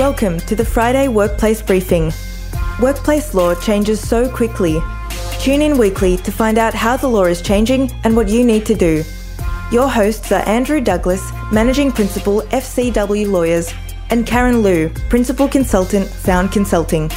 Welcome 0.00 0.40
to 0.40 0.56
the 0.56 0.64
Friday 0.64 1.08
Workplace 1.08 1.60
Briefing. 1.60 2.10
Workplace 2.80 3.34
law 3.34 3.54
changes 3.54 4.00
so 4.00 4.34
quickly. 4.34 4.80
Tune 5.40 5.60
in 5.60 5.76
weekly 5.76 6.16
to 6.16 6.32
find 6.32 6.56
out 6.56 6.72
how 6.72 6.96
the 6.96 7.06
law 7.06 7.24
is 7.24 7.42
changing 7.42 7.90
and 8.02 8.16
what 8.16 8.26
you 8.30 8.42
need 8.42 8.64
to 8.64 8.74
do. 8.74 9.04
Your 9.70 9.90
hosts 9.90 10.32
are 10.32 10.40
Andrew 10.48 10.80
Douglas, 10.80 11.30
Managing 11.52 11.92
Principal, 11.92 12.40
FCW 12.44 13.30
Lawyers, 13.30 13.74
and 14.08 14.26
Karen 14.26 14.62
Luu, 14.62 14.88
Principal 15.10 15.46
Consultant, 15.46 16.08
Found 16.08 16.50
Consulting. 16.50 17.10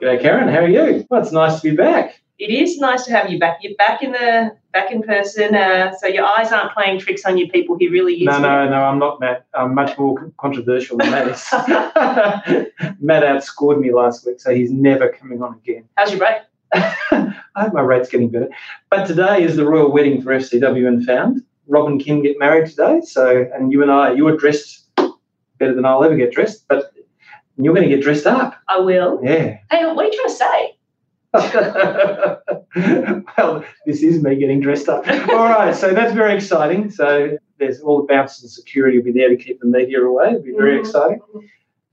G'day, 0.00 0.22
Karen. 0.22 0.48
How 0.48 0.60
are 0.60 0.66
you? 0.66 1.06
Well, 1.10 1.20
it's 1.20 1.32
nice 1.32 1.60
to 1.60 1.70
be 1.70 1.76
back. 1.76 2.21
It 2.42 2.50
is 2.50 2.78
nice 2.78 3.04
to 3.04 3.12
have 3.12 3.30
you 3.30 3.38
back. 3.38 3.58
You're 3.62 3.76
back 3.76 4.02
in 4.02 4.10
the 4.10 4.56
back 4.72 4.90
in 4.90 5.00
person, 5.00 5.54
uh, 5.54 5.94
so 5.94 6.08
your 6.08 6.24
eyes 6.24 6.50
aren't 6.50 6.72
playing 6.72 6.98
tricks 6.98 7.24
on 7.24 7.38
you 7.38 7.48
people 7.48 7.76
who 7.78 7.88
really 7.88 8.14
use 8.14 8.26
No, 8.26 8.40
no, 8.40 8.68
no. 8.68 8.82
I'm 8.82 8.98
not 8.98 9.20
Matt. 9.20 9.46
I'm 9.54 9.76
much 9.76 9.96
more 9.96 10.32
controversial 10.38 10.96
than 10.96 11.12
Matt. 11.12 11.28
Matt 13.00 13.22
outscored 13.22 13.80
me 13.80 13.92
last 13.92 14.26
week, 14.26 14.40
so 14.40 14.52
he's 14.52 14.72
never 14.72 15.10
coming 15.10 15.40
on 15.40 15.54
again. 15.54 15.84
How's 15.96 16.10
your 16.10 16.18
break? 16.18 16.38
I 16.74 17.32
hope 17.54 17.74
my 17.74 17.80
rate's 17.80 18.08
getting 18.08 18.28
better. 18.28 18.48
But 18.90 19.06
today 19.06 19.44
is 19.44 19.54
the 19.54 19.64
royal 19.64 19.92
wedding 19.92 20.20
for 20.20 20.32
FCW 20.32 20.88
and 20.88 21.06
Found. 21.06 21.44
Rob 21.68 21.86
and 21.86 22.00
Kim 22.00 22.24
get 22.24 22.40
married 22.40 22.68
today, 22.68 23.02
so 23.04 23.48
and 23.54 23.70
you 23.70 23.82
and 23.82 23.90
I, 23.92 24.14
you 24.14 24.24
were 24.24 24.36
dressed 24.36 24.90
better 24.96 25.76
than 25.76 25.84
I'll 25.84 26.02
ever 26.02 26.16
get 26.16 26.32
dressed, 26.32 26.66
but 26.66 26.92
you're 27.56 27.72
going 27.72 27.88
to 27.88 27.94
get 27.94 28.02
dressed 28.02 28.26
up. 28.26 28.56
I 28.68 28.80
will. 28.80 29.20
Yeah. 29.22 29.58
Hey, 29.70 29.86
what 29.86 30.06
are 30.06 30.08
you 30.08 30.12
trying 30.12 30.28
to 30.28 30.34
say? 30.34 30.76
well, 33.38 33.64
this 33.86 34.02
is 34.02 34.22
me 34.22 34.36
getting 34.36 34.60
dressed 34.60 34.88
up. 34.88 35.06
All 35.30 35.48
right, 35.48 35.74
so 35.74 35.94
that's 35.94 36.12
very 36.12 36.34
exciting. 36.34 36.90
So 36.90 37.38
there's 37.58 37.80
all 37.80 37.98
the 38.02 38.12
bouncers 38.12 38.42
and 38.42 38.50
security 38.50 38.98
will 38.98 39.04
be 39.04 39.12
there 39.12 39.28
to 39.28 39.36
keep 39.36 39.60
the 39.60 39.66
media 39.66 40.02
away. 40.02 40.28
It'll 40.28 40.42
be 40.42 40.52
very 40.52 40.76
Mhm. 40.76 40.80
exciting. 40.80 41.20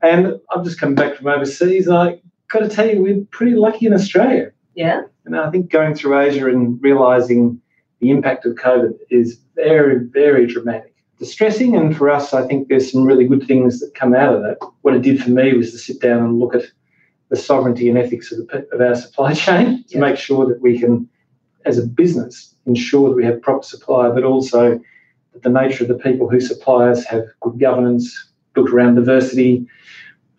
And 0.02 0.40
I've 0.54 0.64
just 0.64 0.80
come 0.80 0.96
back 0.96 1.16
from 1.16 1.28
overseas, 1.28 1.88
and 1.88 1.98
I 1.98 2.20
got 2.50 2.60
to 2.60 2.70
tell 2.70 2.90
you, 2.90 3.02
we're 3.02 3.22
pretty 3.32 3.56
lucky 3.56 3.86
in 3.86 3.94
Australia. 3.94 4.52
Yeah. 4.76 5.02
And 5.26 5.38
I 5.38 5.50
think 5.52 5.70
going 5.70 5.94
through 5.94 6.20
Asia 6.20 6.48
and 6.48 6.82
realizing 6.82 7.62
the 8.00 8.12
impact 8.12 8.46
of 8.46 8.56
COVID 8.56 8.94
is 9.10 9.40
very, 9.56 10.06
very 10.06 10.48
dramatic. 10.48 10.94
Distressing, 11.20 11.76
and 11.76 11.96
for 11.96 12.10
us, 12.10 12.34
I 12.34 12.48
think 12.48 12.70
there's 12.70 12.90
some 12.92 13.04
really 13.04 13.28
good 13.28 13.46
things 13.46 13.82
that 13.82 13.94
come 13.94 14.16
out 14.16 14.36
of 14.36 14.42
that. 14.44 14.58
What 14.84 14.96
it 14.96 15.02
did 15.02 15.22
for 15.22 15.32
me 15.32 15.54
was 15.54 15.72
to 15.72 15.78
sit 15.78 16.00
down 16.00 16.24
and 16.24 16.40
look 16.40 16.56
at 16.56 16.64
the 17.30 17.36
sovereignty 17.36 17.90
and 17.90 17.98
ethics 17.98 18.32
of, 18.32 18.48
the, 18.48 18.68
of 18.72 18.82
our 18.82 18.96
supply 18.96 19.34
chain 19.46 19.84
to 19.90 19.96
Yeah. 19.96 20.00
make 20.00 20.18
sure 20.18 20.46
that 20.48 20.62
we 20.62 20.80
can, 20.80 21.08
as 21.66 21.78
a 21.78 21.86
business, 21.86 22.56
ensure 22.66 23.10
that 23.10 23.16
we 23.16 23.26
have 23.26 23.42
proper 23.42 23.64
supply, 23.64 24.10
but 24.10 24.24
also 24.24 24.80
that 25.34 25.44
the 25.44 25.50
nature 25.50 25.84
of 25.84 25.88
the 25.88 25.96
people 25.96 26.30
who 26.30 26.40
supply 26.40 26.90
us 26.90 27.06
have 27.06 27.24
good 27.42 27.60
governance, 27.60 28.30
built 28.54 28.70
around 28.72 28.96
diversity. 28.96 29.66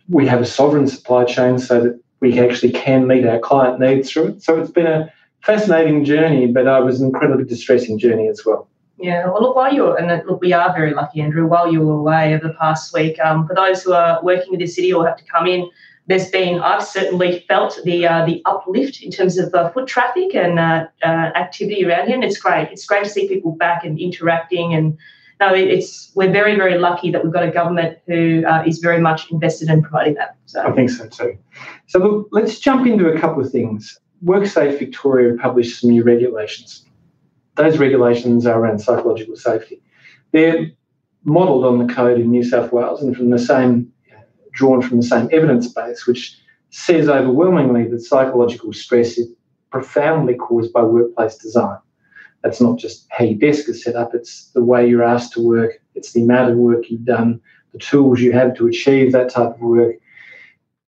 We 0.09 0.27
have 0.27 0.41
a 0.41 0.45
sovereign 0.45 0.87
supply 0.87 1.23
chain 1.25 1.59
so 1.59 1.81
that 1.81 1.99
we 2.19 2.39
actually 2.39 2.73
can 2.73 3.07
meet 3.07 3.25
our 3.25 3.39
client 3.39 3.79
needs 3.79 4.11
through 4.11 4.27
it. 4.27 4.43
So 4.43 4.59
it's 4.59 4.71
been 4.71 4.87
a 4.87 5.11
fascinating 5.43 6.03
journey, 6.05 6.47
but 6.47 6.67
it 6.67 6.85
was 6.85 7.01
an 7.01 7.07
incredibly 7.07 7.45
distressing 7.45 7.97
journey 7.97 8.27
as 8.27 8.45
well. 8.45 8.67
Yeah. 8.99 9.27
Well, 9.27 9.41
look, 9.41 9.55
while 9.55 9.73
you're 9.73 9.95
and 9.97 10.11
uh, 10.11 10.21
look, 10.27 10.41
we 10.41 10.53
are 10.53 10.71
very 10.73 10.93
lucky, 10.93 11.21
Andrew. 11.21 11.47
While 11.47 11.71
you 11.71 11.81
were 11.81 11.93
away 11.93 12.35
over 12.35 12.49
the 12.49 12.53
past 12.53 12.93
week, 12.93 13.19
um, 13.19 13.47
for 13.47 13.55
those 13.55 13.81
who 13.81 13.93
are 13.93 14.23
working 14.23 14.51
with 14.51 14.59
the 14.59 14.67
city 14.67 14.93
or 14.93 15.07
have 15.07 15.17
to 15.17 15.23
come 15.23 15.47
in, 15.47 15.67
there's 16.11 16.29
been 16.29 16.59
I've 16.59 16.83
certainly 16.83 17.39
felt 17.47 17.79
the 17.85 18.05
uh, 18.07 18.25
the 18.25 18.41
uplift 18.45 19.01
in 19.01 19.11
terms 19.11 19.37
of 19.37 19.53
uh, 19.53 19.69
foot 19.71 19.87
traffic 19.87 20.35
and 20.35 20.59
uh, 20.59 20.87
uh, 21.03 21.07
activity 21.35 21.85
around 21.85 22.07
here, 22.07 22.15
and 22.15 22.23
it's 22.23 22.37
great. 22.37 22.69
It's 22.71 22.85
great 22.85 23.03
to 23.05 23.09
see 23.09 23.27
people 23.27 23.53
back 23.53 23.83
and 23.85 23.99
interacting 23.99 24.73
and. 24.73 24.97
No, 25.39 25.55
it- 25.55 25.69
it's 25.69 26.11
we're 26.13 26.31
very 26.31 26.55
very 26.55 26.77
lucky 26.77 27.09
that 27.11 27.23
we've 27.23 27.33
got 27.33 27.41
a 27.41 27.49
government 27.49 27.97
who 28.05 28.43
uh, 28.45 28.63
is 28.67 28.77
very 28.77 28.99
much 29.01 29.31
invested 29.31 29.69
in 29.71 29.81
promoting 29.81 30.13
that. 30.13 30.35
I 30.55 30.71
think 30.71 30.91
so 30.91 31.07
too. 31.07 31.35
So 31.87 31.97
look, 31.97 32.27
let's 32.31 32.59
jump 32.59 32.85
into 32.85 33.07
a 33.07 33.19
couple 33.19 33.43
of 33.43 33.51
things. 33.51 33.99
WorkSafe 34.23 34.77
Victoria 34.77 35.35
published 35.41 35.81
some 35.81 35.89
new 35.89 36.03
regulations. 36.03 36.85
Those 37.55 37.79
regulations 37.79 38.45
are 38.45 38.59
around 38.59 38.79
psychological 38.79 39.35
safety. 39.35 39.81
They're 40.31 40.67
modelled 41.23 41.65
on 41.65 41.79
the 41.85 41.91
code 41.91 42.19
in 42.19 42.29
New 42.29 42.43
South 42.43 42.71
Wales 42.71 43.01
and 43.01 43.17
from 43.17 43.31
the 43.31 43.39
same, 43.39 43.91
drawn 44.51 44.81
from 44.81 44.97
the 44.97 45.03
same 45.03 45.29
evidence 45.31 45.67
base, 45.67 46.05
which 46.05 46.37
says 46.69 47.09
overwhelmingly 47.09 47.87
that 47.89 48.01
psychological 48.01 48.73
stress 48.73 49.17
is 49.17 49.29
profoundly 49.71 50.35
caused 50.35 50.71
by 50.73 50.81
workplace 50.81 51.35
design. 51.37 51.77
That's 52.43 52.61
not 52.61 52.79
just 52.79 53.07
how 53.09 53.25
your 53.25 53.37
desk 53.39 53.69
is 53.69 53.83
set 53.83 53.95
up, 53.95 54.15
it's 54.15 54.49
the 54.51 54.63
way 54.63 54.87
you're 54.87 55.03
asked 55.03 55.33
to 55.33 55.45
work, 55.45 55.79
it's 55.95 56.13
the 56.13 56.23
amount 56.23 56.51
of 56.51 56.57
work 56.57 56.89
you've 56.89 57.05
done, 57.05 57.39
the 57.71 57.79
tools 57.79 58.19
you 58.19 58.31
have 58.33 58.55
to 58.55 58.67
achieve 58.67 59.11
that 59.11 59.29
type 59.29 59.53
of 59.55 59.59
work. 59.59 59.95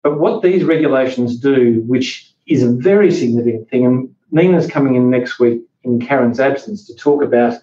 But 0.02 0.18
what 0.18 0.42
these 0.42 0.64
regulations 0.64 1.38
do, 1.38 1.82
which 1.86 2.30
is 2.46 2.62
a 2.62 2.70
very 2.70 3.10
significant 3.10 3.70
thing, 3.70 3.86
and 3.86 4.14
Nina's 4.30 4.66
coming 4.66 4.96
in 4.96 5.10
next 5.10 5.38
week 5.38 5.62
in 5.84 6.00
Karen's 6.00 6.40
absence 6.40 6.86
to 6.86 6.94
talk 6.94 7.22
about 7.22 7.54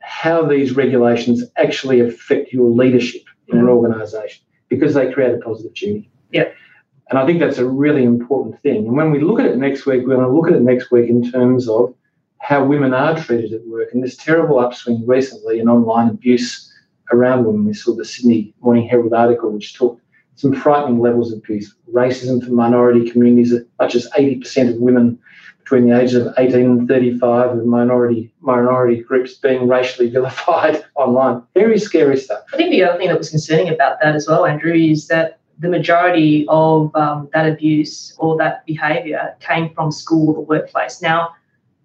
how 0.00 0.44
these 0.44 0.74
regulations 0.74 1.44
actually 1.56 2.00
affect 2.00 2.52
your 2.52 2.68
leadership 2.68 3.22
in 3.48 3.58
an 3.58 3.66
Mhm. 3.66 3.70
organisation 3.70 4.44
because 4.72 4.94
they 4.94 5.12
create 5.12 5.34
a 5.34 5.38
positive 5.38 5.74
duty. 5.74 6.10
Yeah. 6.30 6.48
And 7.10 7.18
I 7.18 7.26
think 7.26 7.40
that's 7.40 7.58
a 7.58 7.68
really 7.68 8.04
important 8.04 8.60
thing. 8.62 8.86
And 8.86 8.96
when 8.96 9.10
we 9.10 9.20
look 9.20 9.38
at 9.38 9.46
it 9.46 9.58
next 9.58 9.84
week, 9.84 10.06
we're 10.06 10.16
going 10.16 10.26
to 10.26 10.32
look 10.32 10.48
at 10.48 10.54
it 10.54 10.62
next 10.62 10.90
week 10.90 11.10
in 11.10 11.30
terms 11.30 11.68
of 11.68 11.94
how 12.38 12.64
women 12.64 12.94
are 12.94 13.18
treated 13.18 13.52
at 13.52 13.66
work. 13.66 13.90
And 13.92 14.02
this 14.02 14.16
terrible 14.16 14.58
upswing 14.58 15.06
recently 15.06 15.60
in 15.60 15.68
online 15.68 16.08
abuse 16.08 16.72
around 17.12 17.44
women. 17.44 17.66
We 17.66 17.74
saw 17.74 17.94
the 17.94 18.04
Sydney 18.04 18.54
Morning 18.62 18.88
Herald 18.88 19.12
article, 19.12 19.50
which 19.50 19.74
talked 19.74 20.00
some 20.36 20.54
frightening 20.54 21.00
levels 21.00 21.32
of 21.32 21.40
abuse, 21.40 21.74
racism 21.92 22.42
for 22.42 22.52
minority 22.52 23.10
communities, 23.10 23.52
as 23.52 23.62
much 23.78 23.94
as 23.94 24.08
80% 24.18 24.70
of 24.70 24.76
women 24.76 25.18
between 25.62 25.88
the 25.88 25.98
ages 25.98 26.14
of 26.14 26.34
18 26.38 26.60
and 26.60 26.88
35 26.88 27.50
of 27.50 27.66
minority 27.66 28.32
minority 28.40 29.02
groups 29.02 29.34
being 29.34 29.68
racially 29.68 30.10
vilified 30.10 30.84
online. 30.94 31.42
Very 31.54 31.78
scary 31.78 32.16
stuff. 32.16 32.42
I 32.52 32.56
think 32.56 32.70
the 32.70 32.82
other 32.84 32.98
thing 32.98 33.08
that 33.08 33.18
was 33.18 33.30
concerning 33.30 33.68
about 33.68 33.98
that 34.02 34.14
as 34.14 34.26
well, 34.26 34.44
Andrew, 34.44 34.74
is 34.74 35.08
that 35.08 35.38
the 35.58 35.68
majority 35.68 36.44
of 36.48 36.94
um, 36.96 37.28
that 37.32 37.46
abuse 37.48 38.14
or 38.18 38.36
that 38.38 38.66
behaviour 38.66 39.36
came 39.40 39.72
from 39.74 39.92
school 39.92 40.30
or 40.30 40.34
the 40.34 40.40
workplace. 40.40 41.00
Now, 41.00 41.30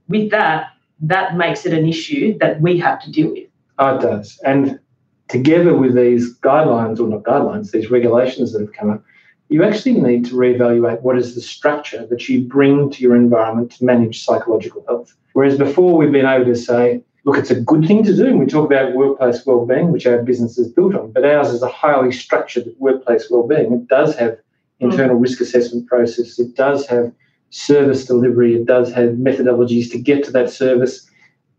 with 0.07 0.31
that, 0.31 0.71
that 1.01 1.37
makes 1.37 1.65
it 1.65 1.73
an 1.73 1.87
issue 1.87 2.37
that 2.39 2.59
we 2.59 2.79
have 2.79 2.99
to 3.03 3.11
deal 3.11 3.31
with. 3.31 3.47
Oh, 3.77 3.97
it 3.97 4.01
does. 4.01 4.39
And 4.43 4.79
together 5.27 5.75
with 5.75 5.93
these 5.95 6.35
guidelines, 6.39 6.99
or 6.99 7.07
not 7.07 7.23
guidelines, 7.23 7.71
these 7.71 7.91
regulations 7.91 8.53
that 8.53 8.61
have 8.61 8.73
come 8.73 8.89
up, 8.89 9.03
you 9.49 9.63
actually 9.63 9.93
need 9.93 10.25
to 10.25 10.33
reevaluate 10.33 11.01
what 11.01 11.17
is 11.17 11.35
the 11.35 11.41
structure 11.41 12.05
that 12.07 12.27
you 12.27 12.41
bring 12.41 12.89
to 12.91 13.01
your 13.01 13.15
environment 13.15 13.71
to 13.71 13.85
manage 13.85 14.23
psychological 14.23 14.83
health. 14.87 15.15
Whereas 15.33 15.57
before 15.57 15.97
we've 15.97 16.11
been 16.11 16.25
able 16.25 16.45
to 16.45 16.55
say, 16.55 17.01
look, 17.23 17.37
it's 17.37 17.51
a 17.51 17.61
good 17.61 17.85
thing 17.85 18.03
to 18.03 18.15
do. 18.15 18.27
And 18.27 18.39
we 18.39 18.45
talk 18.45 18.65
about 18.65 18.93
workplace 18.93 19.45
wellbeing, 19.45 19.91
which 19.91 20.05
our 20.05 20.21
business 20.21 20.57
is 20.57 20.67
built 20.71 20.95
on, 20.95 21.11
but 21.11 21.25
ours 21.25 21.49
is 21.49 21.61
a 21.61 21.69
highly 21.69 22.11
structured 22.11 22.73
workplace 22.79 23.29
wellbeing. 23.29 23.71
It 23.73 23.87
does 23.87 24.15
have 24.15 24.37
internal 24.79 25.15
risk 25.15 25.41
assessment 25.41 25.87
process. 25.87 26.39
It 26.39 26.55
does 26.55 26.85
have 26.87 27.11
service 27.49 28.05
delivery. 28.05 28.55
It 28.55 28.65
does 28.65 28.91
have 28.93 29.11
methodologies 29.11 29.89
to 29.91 29.97
get 29.97 30.23
to 30.25 30.31
that 30.31 30.49
service. 30.49 31.09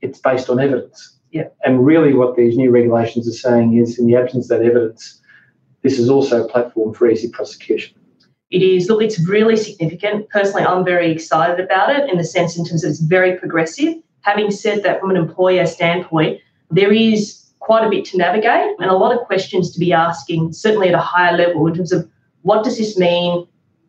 It's 0.01 0.19
based 0.19 0.51
on 0.51 0.61
evidence. 0.61 1.17
Yeah. 1.33 1.49
And 1.65 1.85
really, 1.85 2.15
what 2.15 2.37
these 2.37 2.57
new 2.57 2.71
regulations 2.71 3.29
are 3.29 3.33
saying 3.33 3.77
is, 3.77 3.99
in 3.99 4.07
the 4.07 4.17
absence 4.17 4.51
of 4.51 4.59
that 4.59 4.67
evidence, 4.67 5.21
this 5.83 5.99
is 5.99 6.09
also 6.09 6.45
a 6.45 6.49
platform 6.49 6.93
for 6.95 7.09
easy 7.09 7.29
prosecution. 7.29 7.95
It 8.51 8.63
is, 8.63 8.89
look, 8.89 9.03
it's 9.03 9.21
really 9.29 9.57
significant. 9.57 10.29
Personally, 10.31 10.65
I'm 10.65 10.85
very 10.85 11.11
excited 11.11 11.61
about 11.61 11.95
it 11.95 12.11
in 12.11 12.17
the 12.17 12.25
sense, 12.25 12.57
in 12.57 12.65
terms 12.65 12.83
of 12.83 12.91
it's 12.91 13.01
very 13.01 13.37
progressive. 13.37 13.97
Having 14.23 14.51
said 14.53 14.83
that, 14.85 15.01
from 15.01 15.11
an 15.11 15.17
employer 15.17 15.67
standpoint, 15.67 16.41
there 16.71 16.93
is 16.93 17.45
quite 17.61 17.87
a 17.87 17.91
bit 17.91 18.05
to 18.07 18.17
navigate 18.17 18.75
and 18.79 18.91
a 18.91 18.97
lot 18.97 19.15
of 19.15 19.27
questions 19.27 19.71
to 19.73 19.79
be 19.79 19.93
asking, 19.93 20.53
certainly 20.53 20.89
at 20.89 20.95
a 20.95 20.99
higher 20.99 21.37
level, 21.37 21.67
in 21.67 21.75
terms 21.75 21.93
of 21.93 22.09
what 22.43 22.65
does 22.65 22.79
this 22.79 22.97
mean? 22.97 23.47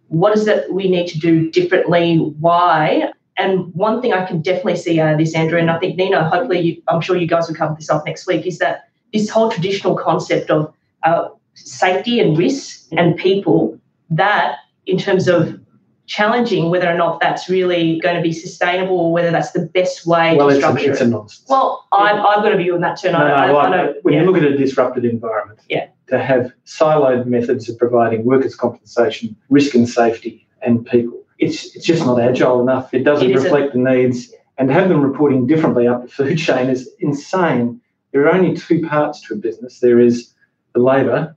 What 0.10 0.38
is 0.38 0.48
it 0.48 0.74
we 0.74 0.90
need 0.90 1.08
to 1.08 1.20
do 1.20 1.50
differently? 1.52 2.18
Why? 2.18 3.14
And 3.38 3.74
one 3.74 4.02
thing 4.02 4.12
I 4.12 4.26
can 4.26 4.42
definitely 4.42 4.76
see 4.76 5.00
out 5.00 5.14
of 5.14 5.18
this, 5.18 5.34
Andrew, 5.34 5.58
and 5.58 5.72
I 5.72 5.80
think 5.80 5.96
Nina, 5.96 6.28
hopefully, 6.28 6.60
you, 6.60 6.84
I'm 6.90 7.00
sure 7.00 7.16
you 7.16 7.28
guys 7.28 7.48
will 7.48 7.56
cover 7.56 7.76
this 7.76 7.90
off 7.90 8.04
next 8.06 8.28
week, 8.28 8.46
is 8.46 8.58
that 8.58 8.90
this 9.14 9.30
whole 9.30 9.50
traditional 9.50 9.96
concept 9.96 10.50
of 10.50 10.74
uh, 11.04 11.30
safety 11.66 12.20
and 12.20 12.38
risk 12.38 12.88
and 12.92 13.16
people, 13.16 13.80
that 14.10 14.58
in 14.86 14.98
terms 14.98 15.28
of 15.28 15.60
challenging 16.10 16.72
whether 16.72 16.90
or 16.90 16.98
not 16.98 17.22
that's 17.22 17.48
really 17.48 18.00
going 18.00 18.16
to 18.16 18.22
be 18.22 18.34
sustainable 18.34 19.00
or 19.00 19.14
whether 19.14 19.30
that's 19.30 19.52
the 19.52 19.68
best 19.68 20.08
way 20.08 20.36
well, 20.36 20.50
to 20.50 20.56
it's 20.56 20.64
a, 20.66 20.68
structure 20.68 20.92
it's 20.92 21.02
it. 21.02 21.06
a 21.06 21.08
nonsense. 21.08 21.46
well, 21.48 21.86
I've, 21.92 22.18
I've 22.18 22.44
got 22.44 22.52
a 22.52 22.58
view 22.58 22.74
on 22.74 22.82
that 22.82 23.00
too. 23.00 23.12
No, 23.12 23.20
I, 23.20 23.48
no, 23.48 23.58
I, 23.58 23.66
I 23.66 23.70
know, 23.70 23.94
when 24.02 24.16
yeah. 24.16 24.22
you 24.22 24.26
look 24.26 24.38
at 24.38 24.44
a 24.44 24.58
disrupted 24.58 25.06
environment, 25.06 25.60
Yeah. 25.70 25.88
to 26.08 26.18
have 26.18 26.52
siloed 26.66 27.28
methods 27.28 27.70
of 27.70 27.78
providing 27.78 28.26
workers' 28.26 28.56
compensation, 28.56 29.36
risk 29.50 29.76
and 29.76 29.88
safety, 29.88 30.48
and 30.64 30.84
people, 30.84 31.22
it's 31.38 31.76
it's 31.76 31.86
just 31.86 32.04
not 32.04 32.20
agile 32.20 32.60
enough. 32.60 32.92
It 32.92 33.04
doesn't 33.04 33.30
It 33.30 33.36
reflect 33.36 33.74
the 33.74 33.80
needs, 33.80 34.34
and 34.58 34.68
to 34.68 34.74
have 34.74 34.90
them 34.90 35.02
reporting 35.02 35.46
differently 35.46 35.88
up 35.88 36.02
the 36.02 36.10
food 36.10 36.38
chain 36.40 36.72
is 36.72 36.90
insane. 37.00 37.80
There 38.12 38.26
are 38.26 38.34
only 38.34 38.56
two 38.56 38.82
parts 38.88 39.22
to 39.28 39.36
a 39.36 39.38
business. 39.38 39.80
There 39.80 40.00
is 40.00 40.34
the 40.74 40.80
labour 40.82 41.36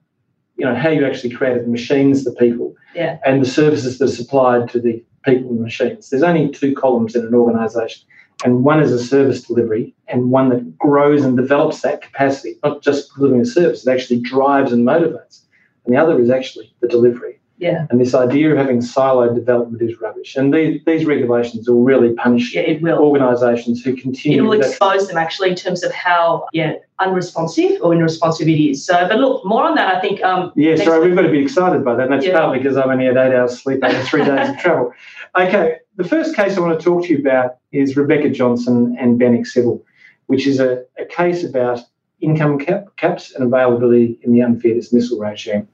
you 0.56 0.64
know 0.64 0.74
how 0.74 0.88
you 0.90 1.06
actually 1.06 1.30
created 1.30 1.64
the 1.64 1.70
machines, 1.70 2.24
the 2.24 2.32
people, 2.32 2.74
Yeah. 2.94 3.18
and 3.24 3.40
the 3.42 3.46
services 3.48 3.98
that 3.98 4.04
are 4.06 4.08
supplied 4.08 4.68
to 4.70 4.80
the 4.80 5.02
people 5.24 5.50
and 5.50 5.60
machines. 5.60 6.10
There's 6.10 6.22
only 6.22 6.48
two 6.50 6.74
columns 6.74 7.14
in 7.16 7.24
an 7.24 7.34
organisation, 7.34 8.06
and 8.44 8.64
one 8.64 8.80
is 8.82 8.92
a 8.92 8.98
service 9.02 9.42
delivery, 9.42 9.94
and 10.08 10.30
one 10.30 10.48
that 10.50 10.78
grows 10.78 11.24
and 11.24 11.36
develops 11.36 11.82
that 11.82 12.02
capacity, 12.02 12.58
not 12.64 12.82
just 12.82 13.14
delivering 13.14 13.40
a 13.40 13.44
service, 13.46 13.86
it 13.86 13.90
actually 13.90 14.20
drives 14.20 14.72
and 14.72 14.86
motivates. 14.86 15.42
And 15.84 15.94
the 15.94 16.00
other 16.00 16.20
is 16.20 16.30
actually 16.30 16.72
the 16.80 16.88
delivery. 16.88 17.40
Yeah. 17.62 17.86
And 17.90 18.00
this 18.00 18.12
idea 18.12 18.50
of 18.50 18.58
having 18.58 18.78
siloed 18.80 19.36
development 19.36 19.80
is 19.82 20.00
rubbish. 20.00 20.34
And 20.34 20.52
these, 20.52 20.80
these 20.84 21.04
regulations 21.06 21.68
will 21.68 21.84
really 21.84 22.12
punish 22.14 22.52
Yeah, 22.56 22.62
it 22.62 22.82
will. 22.82 22.98
organisations 22.98 23.84
who 23.84 23.90
It 23.92 24.00
continue 24.00 24.42
will 24.42 24.58
that 24.58 24.66
expose 24.70 25.06
them 25.06 25.16
actually 25.16 25.50
in 25.50 25.54
terms 25.54 25.84
of 25.84 25.92
how 25.92 26.46
yeah 26.52 26.72
unresponsive 26.98 27.80
or 27.80 27.94
irresponsive 27.94 28.48
it 28.48 28.60
is. 28.60 28.84
So, 28.84 29.06
but 29.08 29.18
look, 29.18 29.44
more 29.46 29.62
on 29.62 29.76
that. 29.76 29.94
I 29.94 30.00
think. 30.00 30.20
Um, 30.24 30.52
Yeah, 30.56 30.74
sorry, 30.74 30.98
week. 30.98 31.08
we've 31.10 31.16
got 31.16 31.22
to 31.22 31.30
be 31.30 31.40
excited 31.40 31.84
by 31.84 31.94
that. 31.94 32.04
And 32.04 32.12
that's 32.12 32.26
Yeah. 32.26 32.36
partly 32.40 32.58
because 32.58 32.76
I've 32.76 32.86
only 32.90 33.06
had 33.06 33.16
eight 33.16 33.32
hours 33.32 33.62
sleep 33.62 33.84
over 33.84 34.02
three 34.02 34.24
days 34.24 34.48
of 34.48 34.58
travel. 34.64 34.92
Okay, 35.38 35.76
the 35.96 36.04
first 36.04 36.34
case 36.34 36.56
I 36.56 36.60
want 36.60 36.76
to 36.78 36.84
talk 36.84 37.04
to 37.04 37.10
you 37.12 37.18
about 37.20 37.58
is 37.70 37.96
Rebecca 37.96 38.28
Johnson 38.30 38.96
and 38.98 39.20
Bannock 39.20 39.46
Civil, 39.46 39.84
which 40.26 40.48
is 40.48 40.58
a, 40.58 40.84
a 40.98 41.04
case 41.04 41.44
about 41.44 41.78
income 42.20 42.58
cap, 42.58 42.86
caps 42.96 43.32
and 43.36 43.44
availability 43.44 44.18
in 44.22 44.32
the 44.32 44.42
unfair 44.42 44.74
dismissal 44.74 45.20
regime. 45.20 45.68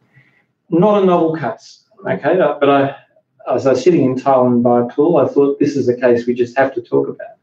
Not 0.70 1.02
a 1.02 1.06
novel 1.06 1.34
case, 1.34 1.84
okay, 2.06 2.36
but 2.60 2.68
I, 2.68 2.96
as 3.52 3.66
I 3.66 3.70
was 3.70 3.82
sitting 3.82 4.04
in 4.04 4.16
Thailand 4.16 4.62
by 4.62 4.82
a 4.82 4.86
pool, 4.86 5.16
I 5.16 5.26
thought 5.26 5.58
this 5.58 5.76
is 5.76 5.88
a 5.88 5.96
case 5.96 6.26
we 6.26 6.34
just 6.34 6.56
have 6.58 6.74
to 6.74 6.82
talk 6.82 7.08
about 7.08 7.36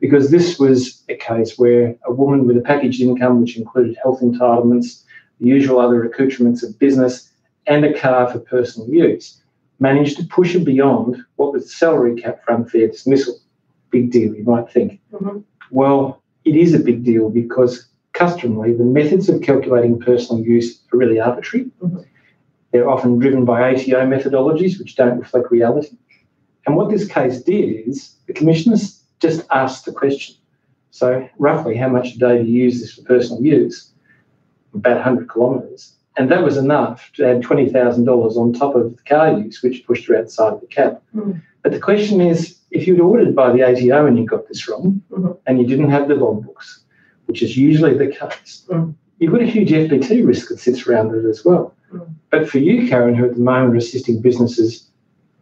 because 0.00 0.30
this 0.30 0.58
was 0.58 1.02
a 1.08 1.16
case 1.16 1.56
where 1.56 1.96
a 2.04 2.12
woman 2.12 2.46
with 2.46 2.56
a 2.56 2.60
packaged 2.60 3.00
income, 3.00 3.40
which 3.40 3.56
included 3.56 3.96
health 4.02 4.20
entitlements, 4.20 5.04
the 5.40 5.46
usual 5.46 5.78
other 5.78 6.04
accoutrements 6.04 6.62
of 6.62 6.78
business, 6.78 7.30
and 7.66 7.84
a 7.84 7.98
car 7.98 8.28
for 8.30 8.40
personal 8.40 8.88
use, 8.90 9.40
managed 9.78 10.16
to 10.18 10.24
push 10.24 10.54
it 10.54 10.64
beyond 10.64 11.16
what 11.36 11.52
was 11.52 11.64
the 11.64 11.70
salary 11.70 12.20
cap 12.20 12.44
for 12.44 12.52
unfair 12.52 12.88
dismissal. 12.88 13.38
Big 13.90 14.10
deal, 14.10 14.34
you 14.34 14.44
might 14.44 14.70
think. 14.70 15.00
Mhm. 15.12 15.44
Well, 15.70 16.22
it 16.44 16.56
is 16.56 16.74
a 16.74 16.78
big 16.80 17.04
deal 17.04 17.30
because 17.30 17.86
customarily 18.12 18.74
the 18.76 18.84
methods 18.84 19.28
of 19.28 19.40
calculating 19.42 19.98
personal 19.98 20.44
use 20.44 20.82
are 20.92 20.98
really 20.98 21.20
arbitrary. 21.20 21.70
Mhm. 21.82 22.04
They're 22.74 22.90
often 22.90 23.20
driven 23.20 23.44
by 23.44 23.70
ATO 23.72 24.04
methodologies 24.04 24.80
which 24.80 24.96
don't 24.96 25.20
reflect 25.20 25.52
reality. 25.52 25.96
And 26.66 26.74
what 26.74 26.90
this 26.90 27.06
case 27.06 27.40
did 27.40 27.88
is 27.88 28.16
the 28.26 28.32
commissioners 28.32 29.00
just 29.20 29.46
asked 29.52 29.84
the 29.84 29.92
question. 29.92 30.34
So, 30.90 31.28
roughly, 31.38 31.76
how 31.76 31.88
much 31.88 32.16
a 32.16 32.18
day 32.18 32.42
do 32.42 32.48
you 32.48 32.64
use 32.64 32.80
this 32.80 32.94
for 32.94 33.02
personal 33.02 33.44
use? 33.44 33.92
About 34.74 34.96
100 34.96 35.30
kilometres. 35.30 35.94
And 36.16 36.28
that 36.32 36.42
was 36.42 36.56
enough 36.56 37.12
to 37.14 37.24
add 37.24 37.42
$20,000 37.42 38.36
on 38.36 38.52
top 38.52 38.74
of 38.74 38.96
the 38.96 39.02
car 39.04 39.38
use, 39.38 39.62
which 39.62 39.86
pushed 39.86 40.08
her 40.08 40.16
outside 40.16 40.54
of 40.54 40.60
the 40.60 40.66
cap. 40.66 41.00
Mm. 41.14 41.40
But 41.62 41.70
the 41.70 41.78
question 41.80 42.20
is 42.20 42.58
if 42.72 42.88
you'd 42.88 42.98
ordered 42.98 43.36
by 43.36 43.52
the 43.52 43.62
ATO 43.62 44.04
and 44.04 44.18
you 44.18 44.26
got 44.26 44.48
this 44.48 44.68
wrong, 44.68 45.00
Mhm. 45.12 45.36
and 45.46 45.60
you 45.60 45.66
didn't 45.68 45.90
have 45.90 46.08
the 46.08 46.14
logbooks, 46.14 46.80
which 47.26 47.40
is 47.40 47.56
usually 47.56 47.96
the 47.96 48.08
case, 48.08 48.66
Mm. 48.68 48.94
you've 49.20 49.30
got 49.30 49.42
a 49.42 49.46
huge 49.46 49.72
FBT 49.72 50.22
risk 50.22 50.48
that 50.48 50.58
sits 50.58 50.88
around 50.88 51.14
it 51.14 51.24
as 51.24 51.44
well. 51.44 51.72
But 52.30 52.48
for 52.48 52.58
you, 52.58 52.88
Karen, 52.88 53.14
who 53.14 53.24
at 53.24 53.34
the 53.34 53.40
moment 53.40 53.74
are 53.74 53.76
assisting 53.76 54.20
businesses 54.20 54.88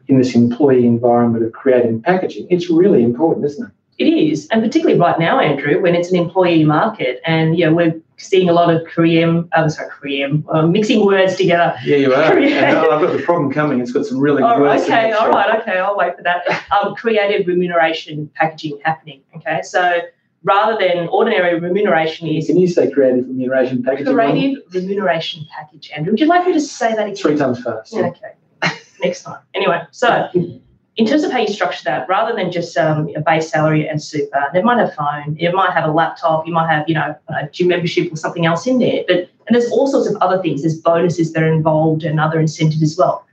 in 0.08 0.18
this 0.18 0.34
employee 0.34 0.86
environment 0.86 1.44
of 1.44 1.52
creating 1.52 2.02
packaging, 2.02 2.46
it's 2.50 2.68
really 2.70 3.02
important, 3.02 3.46
isn't 3.46 3.66
it? 3.66 3.72
It 3.98 4.08
is, 4.12 4.48
and 4.50 4.62
particularly 4.62 4.98
right 4.98 5.18
now, 5.18 5.38
Andrew, 5.38 5.80
when 5.80 5.94
it's 5.94 6.10
an 6.10 6.16
employee 6.16 6.64
market, 6.64 7.20
and 7.26 7.56
yeah, 7.56 7.68
we're 7.68 8.00
seeing 8.16 8.48
a 8.48 8.52
lot 8.52 8.74
of 8.74 8.84
Korean, 8.86 9.48
um, 9.54 9.68
sorry, 9.68 9.90
Korean, 9.90 10.44
uh, 10.50 10.66
mixing 10.66 11.04
words 11.04 11.36
together. 11.36 11.74
Yeah, 11.84 11.96
you 11.96 12.14
are. 12.14 12.32
Creative. 12.32 12.58
And 12.62 12.76
I've 12.78 13.00
got 13.00 13.12
the 13.12 13.22
problem 13.22 13.52
coming. 13.52 13.80
It's 13.80 13.92
got 13.92 14.06
some 14.06 14.18
really 14.18 14.42
good 14.42 14.50
Oh, 14.50 14.60
words. 14.60 14.84
okay, 14.84 15.10
it, 15.10 15.12
all 15.12 15.28
okay, 15.60 15.78
I'll 15.78 15.96
wait 15.96 16.16
for 16.16 16.22
that. 16.22 16.42
Um, 16.72 16.94
creative 16.94 17.46
remuneration 17.46 18.30
packaging 18.34 18.80
happening. 18.82 19.22
Okay, 19.36 19.60
so 19.62 20.00
rather 20.44 20.76
than 20.78 21.08
ordinary 21.08 21.58
remuneration 21.58 22.28
is 22.28 22.46
Can 22.46 22.56
you 22.56 22.68
say 22.68 22.90
creative 22.90 23.26
remuneration 23.26 23.82
package? 23.82 24.06
Creative 24.06 24.62
remuneration 24.72 25.46
package. 25.50 25.90
Andrew, 25.94 26.12
would 26.12 26.20
you 26.20 26.26
like 26.26 26.46
me 26.46 26.52
to 26.52 26.60
say 26.60 26.94
that 26.94 27.06
again? 27.06 27.16
Three 27.16 27.36
times 27.36 27.62
fast. 27.62 27.92
Yeah, 27.92 28.10
okay. 28.10 28.76
Next 29.02 29.22
time. 29.22 29.40
Anyway, 29.54 29.82
so 29.90 30.28
in 30.96 31.06
terms 31.06 31.24
of 31.24 31.32
how 31.32 31.38
you 31.38 31.48
structure 31.48 31.84
that, 31.84 32.08
rather 32.08 32.34
than 32.36 32.52
just 32.52 32.76
um, 32.76 33.08
a 33.16 33.20
base 33.20 33.50
salary 33.50 33.88
and 33.88 34.02
super, 34.02 34.44
they 34.52 34.62
might 34.62 34.78
have 34.78 34.90
a 34.90 34.92
phone, 34.92 35.36
it 35.38 35.52
might 35.54 35.72
have 35.72 35.88
a 35.88 35.92
laptop, 35.92 36.46
you 36.46 36.52
might 36.52 36.70
have, 36.70 36.88
you 36.88 36.94
know, 36.94 37.14
a 37.28 37.48
gym 37.48 37.68
membership 37.68 38.12
or 38.12 38.16
something 38.16 38.46
else 38.46 38.66
in 38.66 38.78
there. 38.78 39.02
But 39.08 39.30
and 39.46 39.56
there's 39.56 39.70
all 39.70 39.86
sorts 39.86 40.08
of 40.08 40.16
other 40.16 40.40
things. 40.40 40.62
There's 40.62 40.78
bonuses 40.78 41.32
that 41.32 41.42
are 41.42 41.52
involved 41.52 42.04
and 42.04 42.20
other 42.20 42.38
incentives 42.38 42.82
as 42.82 42.96
well. 42.96 43.26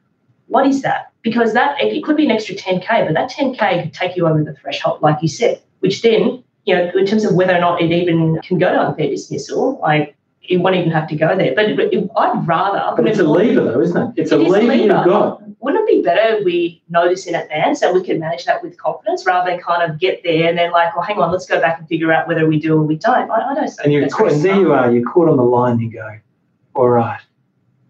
What 0.48 0.66
is 0.66 0.82
that? 0.82 1.12
Because 1.22 1.54
that 1.54 1.80
it 1.82 2.04
could 2.04 2.18
be 2.18 2.26
an 2.26 2.32
extra 2.32 2.56
10k, 2.56 3.06
but 3.06 3.14
that 3.14 3.30
10k 3.30 3.84
could 3.84 3.94
take 3.94 4.16
you 4.16 4.28
over 4.28 4.44
the 4.44 4.54
threshold, 4.56 5.02
like 5.02 5.22
you 5.22 5.28
said, 5.28 5.62
which 5.82 6.02
then, 6.02 6.44
you 6.70 6.76
know, 6.76 6.92
in 6.96 7.06
terms 7.08 7.26
of 7.26 7.34
whether 7.34 7.56
or 7.56 7.60
not 7.60 7.82
it 7.82 7.92
even 7.92 8.40
can 8.42 8.60
go 8.60 8.72
to 8.72 8.80
unfair 8.80 9.10
dismissal, 9.10 9.80
like 9.82 10.16
it 10.44 10.58
won't 10.58 10.76
even 10.76 10.92
have 10.92 11.08
to 11.10 11.16
go 11.16 11.36
there. 11.36 11.56
But 11.56 11.66
it, 11.72 11.80
it- 11.80 12.10
I'd 12.16 12.48
rather. 12.48 12.96
But 12.96 13.08
it's 13.08 13.20
a 13.20 13.24
lever, 13.24 13.62
though, 13.62 13.82
isn't 13.82 13.98
it? 13.98 14.22
It's 14.22 14.32
a 14.32 14.38
a 14.38 14.38
lever 14.38 14.76
you've 14.76 14.90
got. 14.90 15.42
wouldn't 15.60 15.90
it 15.90 15.96
be 15.96 16.02
better 16.04 16.36
if 16.38 16.46
we 16.46 16.84
know 16.90 17.10
this 17.10 17.26
in 17.26 17.34
advance 17.34 17.82
and 17.82 17.96
we 17.96 18.04
can 18.04 18.20
manage 18.20 18.46
that 18.46 18.62
with 18.62 18.78
confidence 18.78 19.26
rather 19.26 19.50
than 19.50 19.60
kind 19.60 19.90
of 19.90 20.00
get 20.00 20.22
there 20.24 20.48
and 20.48 20.58
then 20.60 20.72
like, 20.72 20.96
well, 20.96 21.04
hang 21.04 21.18
on, 21.18 21.32
let's 21.32 21.48
go 21.48 21.60
back 21.60 21.80
and 21.80 21.88
figure 21.88 22.14
out 22.14 22.28
whether 22.28 22.48
we 22.48 22.60
do 22.60 22.76
or 22.78 22.84
we 22.84 22.98
don't. 22.98 23.32
I, 23.32 23.52
I 23.52 23.56
don't 23.56 23.80
And 23.84 23.92
you're 23.92 24.08
caught, 24.10 24.32
there 24.44 24.56
you 24.56 24.74
are, 24.74 24.92
you're 24.92 25.10
caught 25.12 25.28
on 25.28 25.38
the 25.38 25.44
line, 25.44 25.80
you 25.80 25.92
go, 25.92 26.20
all 26.76 26.90
right, 26.90 27.20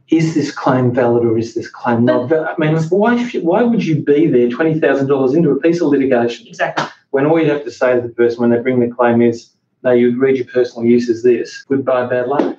is 0.08 0.34
this 0.36 0.52
claim 0.52 0.94
valid 0.94 1.26
or 1.26 1.38
is 1.38 1.54
this 1.54 1.68
claim 1.68 2.06
not 2.06 2.30
valid? 2.30 2.48
I 2.48 2.56
mean, 2.58 2.82
why, 2.90 3.28
should, 3.28 3.44
why 3.44 3.62
would 3.62 3.86
you 3.86 4.02
be 4.02 4.28
there 4.28 4.48
$20,000 4.48 5.36
into 5.36 5.52
a 5.52 5.60
piece 5.60 5.82
of 5.82 5.90
litigation 5.90 6.48
Exactly. 6.48 6.86
When 7.12 7.26
all 7.26 7.40
you 7.40 7.50
have 7.50 7.64
to 7.64 7.72
say 7.72 7.96
to 7.96 8.02
the 8.02 8.10
person 8.10 8.42
when 8.42 8.52
they 8.52 8.60
bring 8.60 8.80
the 8.80 8.94
claim 8.94 9.22
is, 9.22 9.52
no, 9.84 9.92
you 9.92 10.20
read 10.20 10.38
your 10.38 10.46
personal 10.46 10.88
use 10.88 11.10
as 11.10 11.24
this, 11.24 11.64
goodbye, 11.64 12.06
bad 12.06 12.28
luck. 12.28 12.58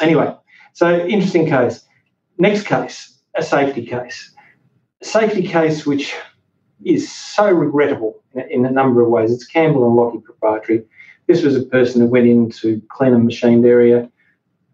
Anyway, 0.00 0.34
so 0.72 1.06
interesting 1.06 1.46
case. 1.46 1.84
Next 2.38 2.66
case, 2.66 3.18
a 3.34 3.42
safety 3.42 3.84
case. 3.84 4.32
A 5.00 5.04
safety 5.04 5.42
case 5.42 5.84
which 5.84 6.14
is 6.84 7.12
so 7.12 7.50
regrettable 7.50 8.22
in, 8.50 8.64
a 8.64 8.70
number 8.70 9.02
of 9.02 9.08
ways. 9.08 9.32
It's 9.32 9.46
Campbell 9.46 9.86
and 9.86 9.96
Lockie 9.96 10.18
proprietary. 10.18 10.84
This 11.26 11.42
was 11.42 11.56
a 11.56 11.62
person 11.62 12.00
who 12.00 12.08
went 12.08 12.26
in 12.26 12.50
to 12.50 12.80
clean 12.88 13.14
a 13.14 13.18
machined 13.18 13.64
area, 13.64 14.10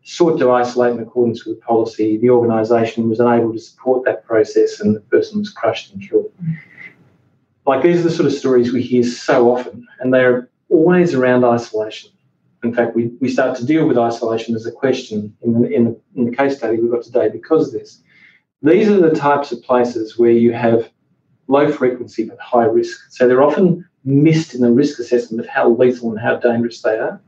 sought 0.04 0.38
to 0.38 0.50
isolate 0.50 0.92
in 0.92 1.00
accordance 1.00 1.44
with 1.44 1.60
policy. 1.60 2.16
The 2.16 2.30
organisation 2.30 3.08
was 3.08 3.20
unable 3.20 3.52
to 3.52 3.58
support 3.58 4.04
that 4.04 4.24
process 4.24 4.80
and 4.80 4.96
the 4.96 5.00
person 5.00 5.40
was 5.40 5.50
crushed 5.50 5.92
and 5.92 6.08
killed. 6.08 6.32
Like 7.68 7.82
these 7.82 8.00
are 8.00 8.04
the 8.04 8.10
sort 8.10 8.26
of 8.26 8.32
stories 8.32 8.72
we 8.72 8.80
hear 8.80 9.02
so 9.02 9.54
often, 9.54 9.86
and 10.00 10.14
they're 10.14 10.48
always 10.70 11.12
around 11.12 11.44
isolation. 11.44 12.10
In 12.64 12.72
fact, 12.74 12.96
we, 12.96 13.08
we 13.20 13.28
start 13.28 13.58
to 13.58 13.66
deal 13.66 13.86
with 13.86 13.98
isolation 13.98 14.54
as 14.54 14.64
a 14.64 14.72
question 14.72 15.36
in 15.42 15.60
the, 15.60 15.68
in, 15.68 15.84
the, 15.84 16.00
in 16.16 16.24
the 16.24 16.34
case 16.34 16.56
study 16.56 16.78
we've 16.78 16.90
got 16.90 17.02
today 17.02 17.28
because 17.28 17.66
of 17.68 17.74
this. 17.78 18.02
These 18.62 18.88
are 18.88 18.98
the 18.98 19.14
types 19.14 19.52
of 19.52 19.62
places 19.62 20.18
where 20.18 20.30
you 20.30 20.54
have 20.54 20.90
low 21.48 21.70
frequency 21.70 22.24
but 22.24 22.40
high 22.40 22.64
risk. 22.64 23.00
So 23.10 23.28
they're 23.28 23.42
often 23.42 23.86
missed 24.02 24.54
in 24.54 24.62
the 24.62 24.72
risk 24.72 24.98
assessment 24.98 25.44
of 25.44 25.46
how 25.46 25.68
lethal 25.68 26.10
and 26.10 26.18
how 26.18 26.36
dangerous 26.36 26.80
they 26.80 26.98
are. 26.98 27.20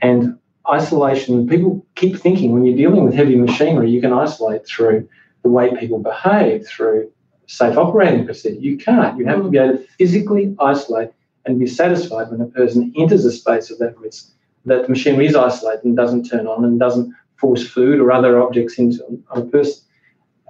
And 0.00 0.38
isolation, 0.72 1.46
people 1.46 1.84
keep 1.94 2.16
thinking 2.18 2.52
when 2.52 2.64
you're 2.64 2.74
dealing 2.74 3.04
with 3.04 3.12
heavy 3.12 3.36
machinery, 3.36 3.90
you 3.90 4.00
can 4.00 4.14
isolate 4.14 4.66
through 4.66 5.06
the 5.42 5.50
way 5.50 5.76
people 5.76 5.98
behave, 5.98 6.66
through 6.66 7.12
safe 7.48 7.76
operating 7.76 8.24
procedure. 8.24 8.60
You 8.60 8.76
can't. 8.76 9.18
You 9.18 9.26
have 9.26 9.42
to 9.42 9.48
be 9.48 9.58
able 9.58 9.78
to 9.78 9.84
physically 9.98 10.54
isolate 10.60 11.10
and 11.44 11.58
be 11.58 11.66
satisfied 11.66 12.30
when 12.30 12.40
a 12.40 12.46
person 12.46 12.92
enters 12.96 13.24
a 13.24 13.32
space 13.32 13.70
of 13.70 13.78
that 13.78 13.98
risk 13.98 14.30
that 14.66 14.82
the 14.82 14.88
machinery 14.88 15.26
is 15.26 15.34
isolated 15.34 15.84
and 15.84 15.96
doesn't 15.96 16.24
turn 16.24 16.46
on 16.46 16.64
and 16.64 16.78
doesn't 16.78 17.12
force 17.36 17.66
food 17.66 18.00
or 18.00 18.12
other 18.12 18.40
objects 18.40 18.78
into 18.78 19.02
a 19.30 19.40
person. 19.40 19.82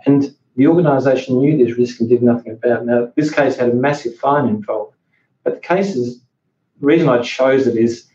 And 0.07 0.35
the 0.57 0.67
organisation 0.67 1.39
knew 1.39 1.57
this 1.57 1.79
risk 1.79 2.01
and 2.01 2.09
did 2.09 2.23
nothing 2.23 2.53
about 2.53 2.83
it. 2.83 2.87
Now, 2.87 3.13
this 3.15 3.31
case 3.31 3.57
had 3.57 3.71
a 3.71 3.75
massive 3.75 4.17
fine 4.17 4.49
involved, 4.49 4.97
but 5.45 5.55
the 5.55 5.61
case 5.61 5.95
is 5.95 6.19
the 6.81 6.87
reason 6.87 7.09
I 7.09 7.23
chose 7.23 7.69
it 7.69 7.77
is 7.77 8.09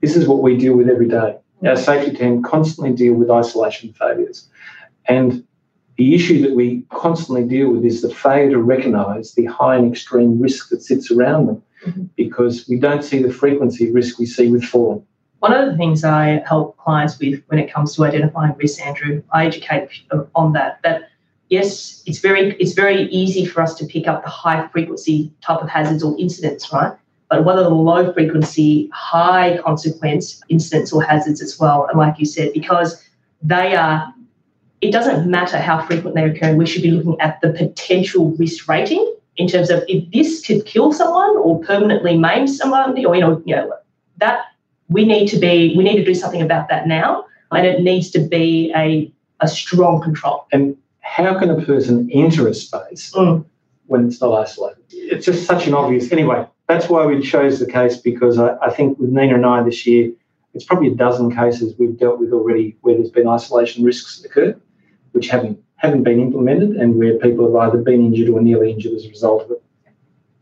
this 0.00 0.16
is 0.16 0.26
what 0.26 0.42
we 0.42 0.56
deal 0.56 0.76
with 0.76 0.88
every 0.88 1.08
day. 1.08 1.36
Our 1.66 1.76
safety 1.76 2.16
team 2.16 2.42
constantly 2.42 2.94
deal 2.94 3.14
with 3.14 3.30
isolation 3.30 3.92
failures. 3.92 4.48
And 5.06 5.44
the 5.96 6.14
issue 6.14 6.40
that 6.42 6.54
we 6.54 6.84
constantly 6.90 7.44
deal 7.44 7.70
with 7.70 7.84
is 7.84 8.02
the 8.02 8.12
failure 8.12 8.50
to 8.50 8.62
recognise 8.62 9.34
the 9.34 9.44
high 9.44 9.76
and 9.76 9.90
extreme 9.90 10.40
risk 10.40 10.70
that 10.70 10.82
sits 10.82 11.10
around 11.10 11.46
them 11.46 11.62
Mhm. 11.86 12.08
because 12.16 12.66
we 12.68 12.78
don't 12.78 13.04
see 13.04 13.22
the 13.22 13.30
frequency 13.32 13.88
of 13.88 13.94
risk 13.94 14.18
we 14.18 14.26
see 14.26 14.50
with 14.50 14.64
falling. 14.64 15.02
One 15.40 15.52
of 15.52 15.70
the 15.70 15.76
things 15.76 16.04
I 16.04 16.42
help 16.46 16.76
clients 16.78 17.18
with 17.18 17.42
when 17.48 17.58
it 17.58 17.72
comes 17.72 17.94
to 17.94 18.04
identifying 18.04 18.54
risk, 18.58 18.84
Andrew, 18.84 19.22
I 19.32 19.46
educate 19.46 19.88
on 20.34 20.54
that. 20.54 20.78
That 20.82 21.02
yes, 21.50 22.02
it's 22.06 22.18
very 22.18 22.56
it's 22.58 22.72
very 22.72 23.02
easy 23.10 23.44
for 23.44 23.60
us 23.60 23.74
to 23.74 23.84
pick 23.84 24.08
up 24.08 24.24
the 24.24 24.30
high 24.30 24.66
frequency 24.68 25.32
type 25.42 25.60
of 25.60 25.68
hazards 25.68 26.02
or 26.02 26.16
incidents, 26.18 26.72
right? 26.72 26.92
But 27.28 27.44
what 27.44 27.56
are 27.58 27.62
the 27.64 27.68
low 27.70 28.12
frequency, 28.12 28.88
high 28.94 29.58
consequence 29.58 30.40
incidents 30.48 30.92
or 30.92 31.02
hazards 31.02 31.42
as 31.42 31.60
well? 31.60 31.86
And 31.90 31.98
like 31.98 32.18
you 32.18 32.24
said, 32.26 32.52
because 32.54 33.02
they 33.42 33.74
are 33.76 34.13
it 34.84 34.92
doesn't 34.92 35.28
matter 35.28 35.58
how 35.58 35.84
frequent 35.86 36.14
they 36.14 36.24
occur. 36.24 36.54
We 36.54 36.66
should 36.66 36.82
be 36.82 36.90
looking 36.90 37.18
at 37.20 37.40
the 37.40 37.50
potential 37.50 38.32
risk 38.32 38.68
rating 38.68 39.02
in 39.36 39.48
terms 39.48 39.70
of 39.70 39.82
if 39.88 40.10
this 40.12 40.44
could 40.46 40.66
kill 40.66 40.92
someone 40.92 41.36
or 41.38 41.58
permanently 41.60 42.18
maim 42.18 42.46
someone, 42.46 42.90
or 43.06 43.14
you 43.14 43.20
know, 43.22 43.42
you 43.46 43.56
know 43.56 43.72
that 44.18 44.44
we 44.88 45.04
need 45.06 45.26
to 45.28 45.38
be 45.38 45.74
we 45.76 45.82
need 45.82 45.96
to 45.96 46.04
do 46.04 46.14
something 46.14 46.42
about 46.42 46.68
that 46.68 46.86
now, 46.86 47.24
and 47.50 47.66
it 47.66 47.80
needs 47.82 48.10
to 48.10 48.20
be 48.20 48.72
a 48.76 49.10
a 49.40 49.48
strong 49.48 50.02
control. 50.02 50.46
And 50.52 50.76
how 51.00 51.38
can 51.38 51.48
a 51.50 51.60
person 51.62 52.10
enter 52.12 52.46
a 52.46 52.54
space 52.54 53.12
Mm. 53.14 53.44
when 53.86 54.06
it's 54.06 54.20
not 54.20 54.32
isolated? 54.34 54.84
It's 54.90 55.24
just 55.24 55.46
such 55.46 55.66
an 55.66 55.74
obvious. 55.74 56.12
Anyway, 56.12 56.46
that's 56.68 56.88
why 56.90 57.06
we 57.06 57.22
chose 57.22 57.58
the 57.58 57.66
case 57.66 57.96
because 57.96 58.38
I, 58.38 58.56
I 58.62 58.70
think 58.70 58.98
with 58.98 59.10
Nina 59.10 59.34
and 59.34 59.46
I 59.46 59.62
this 59.62 59.86
year, 59.86 60.12
it's 60.54 60.64
probably 60.64 60.88
a 60.88 60.94
dozen 60.94 61.34
cases 61.34 61.74
we've 61.78 61.98
dealt 61.98 62.20
with 62.20 62.32
already 62.32 62.76
where 62.82 62.94
there's 62.94 63.10
been 63.10 63.26
isolation 63.28 63.84
risks 63.84 64.20
that 64.20 64.28
occur, 64.28 64.54
which 65.14 65.28
haven't 65.28 65.58
haven't 65.76 66.02
been 66.02 66.20
implemented, 66.20 66.70
and 66.76 66.96
where 66.96 67.18
people 67.18 67.46
have 67.46 67.68
either 67.68 67.82
been 67.82 68.00
injured 68.04 68.28
or 68.28 68.40
nearly 68.40 68.70
injured 68.70 68.92
as 68.92 69.04
a 69.04 69.08
result 69.08 69.42
of 69.44 69.50
it. 69.52 69.62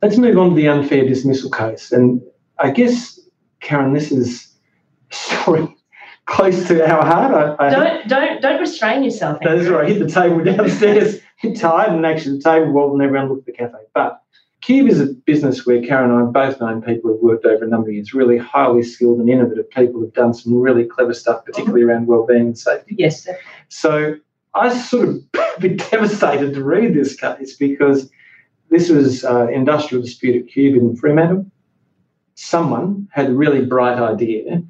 Let's 0.00 0.16
move 0.16 0.38
on 0.38 0.50
to 0.50 0.54
the 0.56 0.68
unfair 0.68 1.06
dismissal 1.06 1.50
case, 1.50 1.92
and 1.92 2.20
I 2.58 2.70
guess 2.70 3.20
Karen, 3.60 3.92
this 3.92 4.10
is 4.12 4.48
a 5.10 5.14
story 5.14 5.76
close 6.26 6.66
to 6.68 6.82
our 6.90 7.04
heart. 7.04 7.56
I, 7.60 7.66
I 7.66 7.70
Don't 7.70 8.08
don't 8.08 8.42
don't 8.42 8.60
restrain 8.60 9.04
yourself. 9.04 9.38
that 9.42 9.58
is 9.58 9.68
right. 9.68 9.84
I 9.84 9.88
hit 9.88 9.98
the 9.98 10.08
table 10.10 10.42
downstairs, 10.42 11.20
hit 11.36 11.58
tired, 11.58 11.92
and 11.92 12.06
actually 12.06 12.38
the 12.38 12.42
table 12.42 12.72
wobbled 12.72 12.94
and 12.94 13.02
everyone 13.02 13.28
looked 13.28 13.48
at 13.48 13.54
the 13.54 13.58
cafe. 13.58 13.78
But 13.94 14.22
Qube 14.62 14.88
is 14.88 15.00
a 15.00 15.06
business 15.06 15.66
where 15.66 15.82
Karen 15.82 16.10
and 16.10 16.20
I 16.20 16.24
have 16.24 16.32
both 16.32 16.60
known 16.60 16.82
people 16.82 17.10
who've 17.10 17.20
worked 17.20 17.44
over 17.44 17.64
a 17.64 17.68
number 17.68 17.88
of 17.88 17.94
years, 17.94 18.14
really 18.14 18.38
highly 18.38 18.84
skilled 18.84 19.18
and 19.18 19.28
innovative 19.28 19.68
people 19.70 20.00
who've 20.00 20.12
done 20.14 20.34
some 20.34 20.54
really 20.60 20.84
clever 20.84 21.12
stuff, 21.12 21.44
particularly 21.44 21.82
around 21.82 22.06
wellbeing 22.06 22.40
and 22.42 22.58
safety. 22.58 22.94
Yes. 22.96 23.26
So 23.68 24.14
I 24.54 24.66
was 24.68 24.88
sort 24.90 25.08
of 25.08 25.16
a 25.34 25.60
bit 25.60 25.90
devastated 25.90 26.54
to 26.54 26.64
read 26.64 26.94
this 26.94 27.16
case 27.16 27.56
because 27.56 28.10
this 28.70 28.88
was 28.88 29.24
uh, 29.24 29.48
industrial 29.48 30.02
dispute 30.02 30.42
at 30.44 30.50
Qube 30.54 30.76
in 30.78 30.96
Fremantle. 30.96 31.46
Someone 32.34 33.08
had 33.12 33.30
a 33.30 33.34
really 33.34 33.64
bright 33.64 33.98
idea 33.98 34.62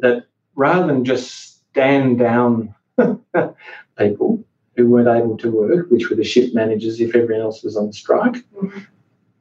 that 0.00 0.24
rather 0.54 0.86
than 0.86 1.04
just 1.04 1.60
stand 1.70 2.18
down 2.18 2.74
people 3.98 4.42
who 4.76 4.88
weren't 4.88 5.08
able 5.08 5.36
to 5.38 5.50
work, 5.50 5.90
which 5.90 6.08
were 6.08 6.16
the 6.16 6.24
shift 6.24 6.54
managers 6.54 7.00
if 7.00 7.14
everyone 7.14 7.42
else 7.42 7.62
was 7.62 7.76
on 7.76 7.92
strike, 7.92 8.36
Mhm. 8.54 8.86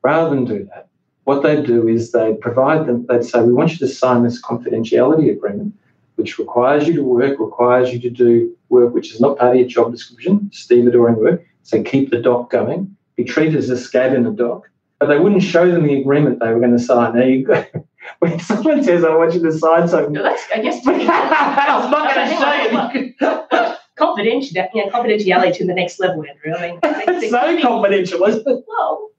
rather 0.04 0.30
than 0.36 0.44
do 0.46 0.66
that, 0.66 0.88
what 1.24 1.42
they'd 1.44 1.66
do 1.66 1.88
is 1.88 2.12
they'd 2.12 2.42
provide 2.42 2.86
them, 2.86 3.06
they'd 3.08 3.24
say, 3.24 3.42
We 3.42 3.54
want 3.54 3.72
you 3.72 3.78
to 3.80 3.88
sign 3.88 4.24
this 4.24 4.42
confidentiality 4.42 5.32
agreement, 5.32 5.74
which 6.22 6.38
requires 6.38 6.88
you 6.88 6.94
to 6.94 7.04
work, 7.04 7.40
requires 7.40 7.92
you 7.92 8.00
to 8.00 8.10
do 8.10 8.56
work 8.70 8.94
which 8.94 9.12
is 9.14 9.20
not 9.20 9.38
part 9.40 9.52
of 9.56 9.60
your 9.60 9.68
job 9.68 9.92
description, 9.92 10.50
stevedoring 10.54 11.18
work. 11.18 11.44
So 11.64 11.82
keep 11.82 12.12
the 12.12 12.20
dock 12.22 12.52
going, 12.52 12.96
be 13.16 13.24
treated 13.24 13.56
as 13.56 13.70
a 13.72 13.78
scab 13.78 14.14
in 14.14 14.24
the 14.24 14.32
dock. 14.32 14.70
But 15.00 15.08
they 15.08 15.18
wouldn't 15.20 15.42
show 15.42 15.70
them 15.70 15.88
the 15.88 16.00
agreement 16.00 16.40
they 16.40 16.54
were 16.54 16.60
going 16.60 16.78
to 16.78 16.80
sign. 16.80 17.16
Now, 17.16 17.24
you 17.24 17.44
go, 17.44 17.66
when 18.20 18.40
someone 18.40 18.84
says, 18.84 19.04
I 19.04 19.16
want 19.16 19.34
you 19.34 19.42
to 19.42 19.52
sign 19.52 19.88
something, 19.88 20.14
No, 20.14 20.22
that's 20.22 20.44
I 20.56 20.62
guess. 20.62 20.80
I'm 20.88 21.92
not 21.92 22.14
going 22.14 22.30
to 22.30 22.36
show 22.36 23.00
you. 23.00 23.76
confidential, 23.96 24.68
you 24.76 24.86
know, 24.86 24.92
confidentiality 24.92 25.56
to 25.56 25.66
the 25.66 25.74
next 25.74 26.00
level, 26.00 26.24
Andrew. 26.24 26.54
I 26.56 26.68
mean, 26.68 26.80
It's 26.84 27.32
so 27.32 27.62
confidential, 27.62 28.24
isn't 28.26 28.48
it? 28.48 28.64
Well, 28.68 29.10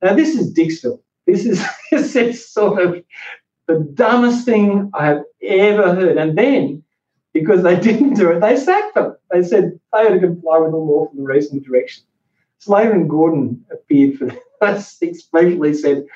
Now, 0.00 0.14
this 0.14 0.36
is 0.36 0.54
Dixville. 0.54 1.00
This 1.26 1.44
is, 1.44 1.64
this 1.90 2.14
is 2.14 2.48
sort 2.48 2.80
of 2.80 3.02
the 3.66 3.80
dumbest 3.94 4.44
thing 4.44 4.90
I 4.94 5.06
have 5.06 5.22
ever 5.42 5.94
heard. 5.94 6.16
And 6.16 6.36
then, 6.36 6.82
because 7.32 7.62
they 7.62 7.78
didn't 7.80 8.14
do 8.14 8.30
it, 8.30 8.40
they 8.40 8.56
sacked 8.56 8.94
them. 8.94 9.16
They 9.30 9.42
said 9.42 9.78
they 9.92 10.04
had 10.04 10.12
to 10.14 10.20
comply 10.20 10.58
with 10.58 10.72
the 10.72 10.76
law 10.76 11.08
from 11.08 11.18
the 11.18 11.24
reasonable 11.24 11.64
direction. 11.64 12.04
Slater 12.58 12.92
and 12.92 13.10
Gordon 13.10 13.64
appeared 13.70 14.18
for 14.18 14.26
this, 14.60 14.98
especially 15.02 15.74
said, 15.74 16.06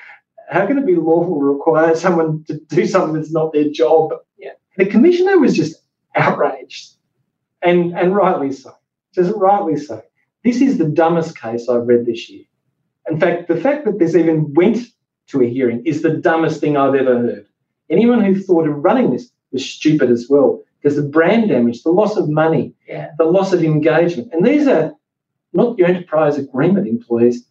how 0.49 0.65
can 0.65 0.79
it 0.79 0.85
be 0.85 0.95
lawful 0.95 1.39
to 1.39 1.45
require 1.45 1.95
someone 1.95 2.43
to 2.45 2.59
do 2.69 2.85
something 2.87 3.13
that's 3.13 3.31
not 3.31 3.53
their 3.53 3.69
job? 3.69 4.11
Yeah. 4.37 4.53
The 4.77 4.87
commissioner 4.87 5.37
was 5.37 5.55
just 5.55 5.83
outraged, 6.15 6.95
and, 7.61 7.95
and 7.97 8.15
rightly 8.15 8.51
so. 8.51 8.73
Just 9.13 9.31
rightly 9.35 9.77
so. 9.77 10.01
This 10.43 10.61
is 10.61 10.77
the 10.77 10.85
dumbest 10.85 11.37
case 11.37 11.69
I've 11.69 11.87
read 11.87 12.05
this 12.05 12.29
year. 12.29 12.45
In 13.09 13.19
fact, 13.19 13.47
the 13.47 13.57
fact 13.57 13.85
that 13.85 13.99
this 13.99 14.15
even 14.15 14.53
went 14.53 14.79
to 15.29 15.41
a 15.41 15.49
hearing 15.49 15.85
is 15.85 16.01
the 16.01 16.11
dumbest 16.11 16.59
thing 16.59 16.77
I've 16.77 16.95
ever 16.95 17.17
heard. 17.19 17.45
Anyone 17.89 18.23
who 18.23 18.39
thought 18.39 18.67
of 18.67 18.83
running 18.83 19.11
this 19.11 19.31
was 19.51 19.65
stupid 19.65 20.11
as 20.11 20.27
well. 20.29 20.61
Because 20.81 20.95
the 20.95 21.03
brand 21.03 21.49
damage, 21.49 21.83
the 21.83 21.91
loss 21.91 22.15
of 22.15 22.29
money, 22.29 22.73
yeah. 22.87 23.11
the 23.17 23.25
loss 23.25 23.51
of 23.51 23.63
engagement, 23.63 24.31
and 24.31 24.45
these 24.45 24.67
are 24.67 24.93
not 25.51 25.77
your 25.77 25.87
enterprise 25.87 26.37
agreement 26.37 26.87
employees. 26.87 27.45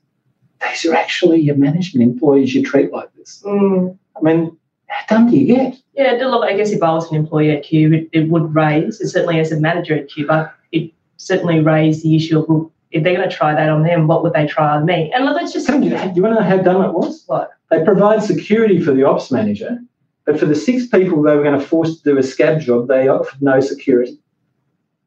These 0.67 0.87
are 0.87 0.95
actually 0.95 1.41
your 1.41 1.57
management 1.57 2.11
employees 2.11 2.55
you 2.55 2.65
treat 2.65 2.91
like 2.91 3.13
this. 3.15 3.43
Mm. 3.45 3.99
I 4.17 4.21
mean, 4.23 4.57
how 4.87 5.17
dumb 5.17 5.31
do 5.31 5.37
you 5.37 5.47
get? 5.47 5.77
Yeah, 5.95 6.13
look, 6.13 6.45
I 6.45 6.57
guess 6.57 6.71
if 6.71 6.83
I 6.83 6.91
was 6.91 7.11
an 7.11 7.17
employee 7.17 7.51
at 7.51 7.65
Qube, 7.65 7.95
it, 7.95 8.09
it 8.13 8.31
would 8.31 8.55
raise, 8.55 8.99
and 9.01 9.11
certainly 9.11 9.41
as 9.41 9.53
a 9.53 9.61
manager 9.61 9.95
at 9.95 10.09
Qube, 10.09 10.31
I, 10.31 10.51
it 10.73 10.93
certainly 11.19 11.61
raised 11.61 12.03
the 12.03 12.17
issue 12.17 12.39
of, 12.39 12.49
well, 12.49 12.73
if 12.91 13.05
they're 13.05 13.17
going 13.17 13.29
to 13.29 13.35
try 13.35 13.55
that 13.55 13.69
on 13.69 13.83
them, 13.83 14.07
what 14.07 14.23
would 14.23 14.33
they 14.33 14.47
try 14.47 14.77
on 14.77 14.87
me? 14.87 15.13
And 15.15 15.25
let's 15.25 15.53
just 15.53 15.67
Do 15.67 15.79
you, 15.79 15.91
you 15.91 16.23
want 16.23 16.37
to 16.37 16.41
know 16.41 16.43
how 16.43 16.59
dumb 16.59 16.83
it 16.83 16.93
was? 16.93 17.25
What? 17.27 17.51
They 17.71 17.85
provide 17.85 18.23
security 18.23 18.81
for 18.81 18.93
the 18.93 19.05
ops 19.05 19.31
manager, 19.31 19.79
but 20.25 20.39
for 20.39 20.47
the 20.47 20.55
six 20.55 20.87
people 20.87 21.23
they 21.23 21.37
were 21.37 21.43
going 21.43 21.59
to 21.59 21.65
force 21.65 21.99
to 21.99 22.03
do 22.03 22.19
a 22.19 22.23
scab 22.23 22.61
job, 22.61 22.89
they 22.89 23.09
offered 23.09 23.43
no 23.43 23.61
security. 23.61 24.19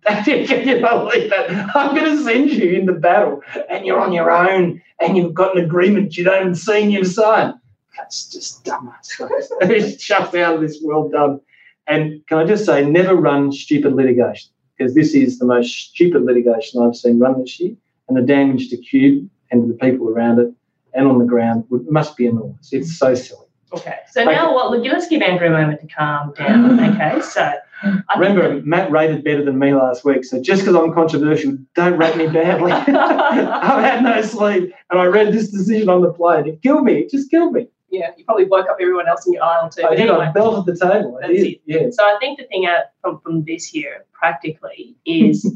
Can 0.05 0.67
you 0.67 0.81
believe 0.81 1.29
that? 1.29 1.75
I'm 1.75 1.95
going 1.95 2.17
to 2.17 2.23
send 2.23 2.51
you 2.51 2.71
in 2.71 2.85
the 2.85 2.93
battle, 2.93 3.41
and 3.69 3.85
you're 3.85 3.99
on 3.99 4.13
your 4.13 4.31
own, 4.31 4.81
and 4.99 5.17
you've 5.17 5.33
got 5.33 5.57
an 5.57 5.63
agreement 5.63 6.17
you 6.17 6.23
don't 6.23 6.41
even 6.41 6.55
see 6.55 6.83
and 6.83 6.91
you've 6.91 7.07
signed. 7.07 7.53
That's 7.97 8.29
just 8.29 8.63
dumb. 8.63 8.93
It's 9.61 10.11
out 10.11 10.33
of 10.35 10.61
this 10.61 10.81
world, 10.81 11.11
done. 11.11 11.39
And 11.87 12.25
can 12.27 12.37
I 12.39 12.45
just 12.45 12.65
say, 12.65 12.85
never 12.85 13.15
run 13.15 13.51
stupid 13.51 13.93
litigation 13.93 14.51
because 14.81 14.95
this 14.95 15.13
is 15.13 15.37
the 15.37 15.45
most 15.45 15.71
stupid 15.71 16.23
litigation 16.23 16.81
I've 16.81 16.95
seen 16.95 17.19
run 17.19 17.39
this 17.39 17.59
year, 17.59 17.75
and 18.07 18.17
the 18.17 18.21
damage 18.21 18.69
to 18.69 18.77
Qube 18.77 19.29
and 19.51 19.61
to 19.61 19.67
the 19.67 19.77
people 19.77 20.09
around 20.09 20.39
it 20.39 20.51
and 20.93 21.07
on 21.07 21.19
the 21.19 21.25
ground 21.25 21.65
would, 21.69 21.87
must 21.89 22.17
be 22.17 22.25
enormous. 22.25 22.73
It's 22.73 22.97
so 22.97 23.13
silly. 23.13 23.45
Okay. 23.73 23.97
So 24.09 24.23
now, 24.23 24.53
what? 24.53 24.71
Look, 24.71 24.83
let's 24.83 25.07
give 25.07 25.21
Andrew 25.21 25.47
a 25.47 25.51
moment 25.51 25.81
to 25.81 25.87
calm 25.87 26.33
down. 26.33 26.79
Okay. 26.95 27.21
So, 27.21 27.53
I 27.83 27.91
think 27.91 28.03
Remember, 28.17 28.61
Matt 28.65 28.91
rated 28.91 29.23
better 29.23 29.45
than 29.45 29.57
me 29.57 29.73
last 29.73 30.03
week, 30.03 30.25
so 30.25 30.41
just 30.41 30.63
because 30.63 30.75
I'm 30.75 30.93
controversial, 30.93 31.57
don't 31.75 31.97
rate 31.97 32.17
me 32.17 32.27
badly. 32.27 32.71
I've 32.73 33.83
had 33.83 34.03
no 34.03 34.21
sleep, 34.23 34.73
and 34.89 34.99
I 34.99 35.05
read 35.05 35.31
this 35.31 35.49
decision 35.49 35.89
on 35.89 36.01
the 36.01 36.11
plane. 36.11 36.47
It 36.47 36.61
killed 36.61 36.83
me. 36.83 36.99
It 36.99 37.11
just 37.11 37.29
killed 37.29 37.53
me. 37.53 37.67
Yeah, 37.91 38.11
you 38.17 38.23
probably 38.25 38.45
woke 38.45 38.67
up 38.69 38.77
everyone 38.79 39.07
else 39.07 39.27
in 39.27 39.33
your 39.33 39.43
aisle 39.43 39.69
too. 39.69 39.83
I 39.83 39.89
But 39.89 39.97
did. 39.97 40.09
anyway. 40.09 40.25
I 40.25 40.31
belted 40.31 40.65
the 40.73 40.79
table. 40.79 41.19
I 41.23 41.27
did. 41.27 41.47
it. 41.47 41.61
Yes. 41.65 41.95
So 41.97 42.03
I 42.03 42.17
think 42.19 42.39
the 42.39 42.45
thing 42.45 42.65
out 42.65 42.85
from, 43.01 43.19
from 43.19 43.43
this 43.43 43.65
here 43.65 44.05
practically 44.13 44.95
is 45.05 45.51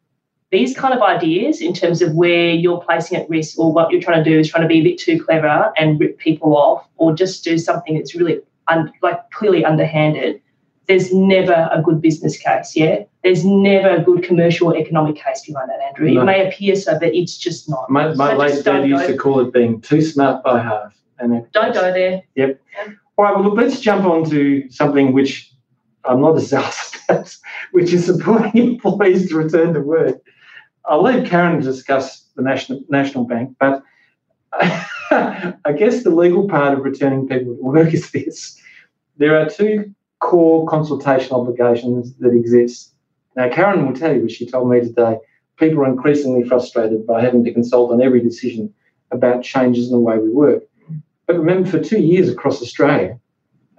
these 0.50 0.76
kind 0.76 0.94
of 0.94 1.02
ideas 1.02 1.60
in 1.60 1.72
terms 1.72 2.02
of 2.02 2.14
where 2.14 2.50
you're 2.50 2.80
placing 2.80 3.18
at 3.18 3.28
risk 3.28 3.58
or 3.58 3.72
what 3.72 3.90
you're 3.90 4.00
trying 4.00 4.22
to 4.22 4.28
do 4.28 4.38
is 4.38 4.48
trying 4.50 4.62
to 4.62 4.68
be 4.68 4.78
a 4.80 4.82
bit 4.82 4.98
too 4.98 5.22
clever 5.22 5.72
and 5.76 5.98
rip 6.00 6.18
people 6.18 6.56
off 6.56 6.86
or 6.96 7.14
just 7.14 7.44
do 7.44 7.56
something 7.58 7.94
that's 7.94 8.14
really 8.14 8.40
un, 8.68 8.92
like 9.02 9.30
clearly 9.30 9.64
underhanded. 9.64 10.40
There's 10.86 11.12
never 11.12 11.68
a 11.72 11.82
good 11.82 12.00
business 12.00 12.38
case, 12.38 12.76
yeah? 12.76 13.02
There's 13.24 13.44
never 13.44 13.88
a 13.90 14.02
good 14.02 14.22
commercial 14.22 14.68
or 14.68 14.76
economic 14.76 15.16
case 15.16 15.44
behind 15.44 15.68
that, 15.68 15.80
Andrew. 15.80 16.08
No. 16.12 16.20
It 16.22 16.24
may 16.24 16.46
appear 16.48 16.76
so, 16.76 16.96
but 16.96 17.12
it's 17.12 17.36
just 17.36 17.68
not. 17.68 17.90
My, 17.90 18.14
my 18.14 18.30
So 18.30 18.36
late 18.36 18.64
dad 18.64 18.88
used 18.88 19.06
to 19.06 19.16
call 19.16 19.40
it 19.40 19.52
being 19.52 19.80
too 19.80 20.00
smart 20.00 20.44
by 20.44 20.62
half. 20.62 20.96
And 21.18 21.46
Don't 21.52 21.74
go 21.74 21.92
there. 21.92 22.22
Yep. 22.34 22.60
All 23.16 23.24
right, 23.24 23.34
well, 23.34 23.44
look, 23.44 23.56
let's 23.56 23.80
jump 23.80 24.04
on 24.04 24.28
to 24.30 24.68
something 24.70 25.12
which 25.12 25.52
I'm 26.04 26.20
not 26.20 26.36
as 26.36 26.48
zealous 26.48 26.92
about, 27.08 27.36
which 27.72 27.92
is 27.92 28.06
supporting 28.06 28.56
employees 28.74 29.28
to 29.30 29.36
return 29.36 29.74
to 29.74 29.80
work. 29.80 30.20
I'll 30.84 31.02
leave 31.02 31.28
Karen 31.28 31.58
to 31.58 31.64
discuss 31.64 32.26
the 32.36 32.42
National, 32.42 32.80
National 32.88 33.24
Bank, 33.24 33.56
but 33.58 33.82
I 34.52 35.72
guess 35.76 36.02
the 36.02 36.10
legal 36.10 36.48
part 36.48 36.78
of 36.78 36.84
returning 36.84 37.26
people 37.26 37.56
to 37.56 37.62
work 37.62 37.92
is 37.92 38.10
this. 38.10 38.60
There 39.16 39.40
are 39.40 39.48
two 39.48 39.94
core 40.20 40.66
consultation 40.66 41.32
obligations 41.32 42.14
that 42.16 42.32
exist. 42.32 42.92
Now, 43.34 43.48
Karen 43.48 43.86
will 43.86 43.94
tell 43.94 44.14
you, 44.14 44.24
as 44.24 44.32
she 44.32 44.46
told 44.46 44.70
me 44.70 44.80
today, 44.80 45.18
people 45.56 45.80
are 45.80 45.88
increasingly 45.88 46.46
frustrated 46.48 47.06
by 47.06 47.22
having 47.22 47.44
to 47.44 47.52
consult 47.52 47.92
on 47.92 48.02
every 48.02 48.20
decision 48.20 48.72
about 49.10 49.42
changes 49.42 49.86
in 49.86 49.92
the 49.92 49.98
way 49.98 50.18
we 50.18 50.30
work. 50.30 50.62
But 51.26 51.38
remember, 51.38 51.68
for 51.68 51.80
two 51.80 52.00
years 52.00 52.28
across 52.28 52.62
Australia, 52.62 53.18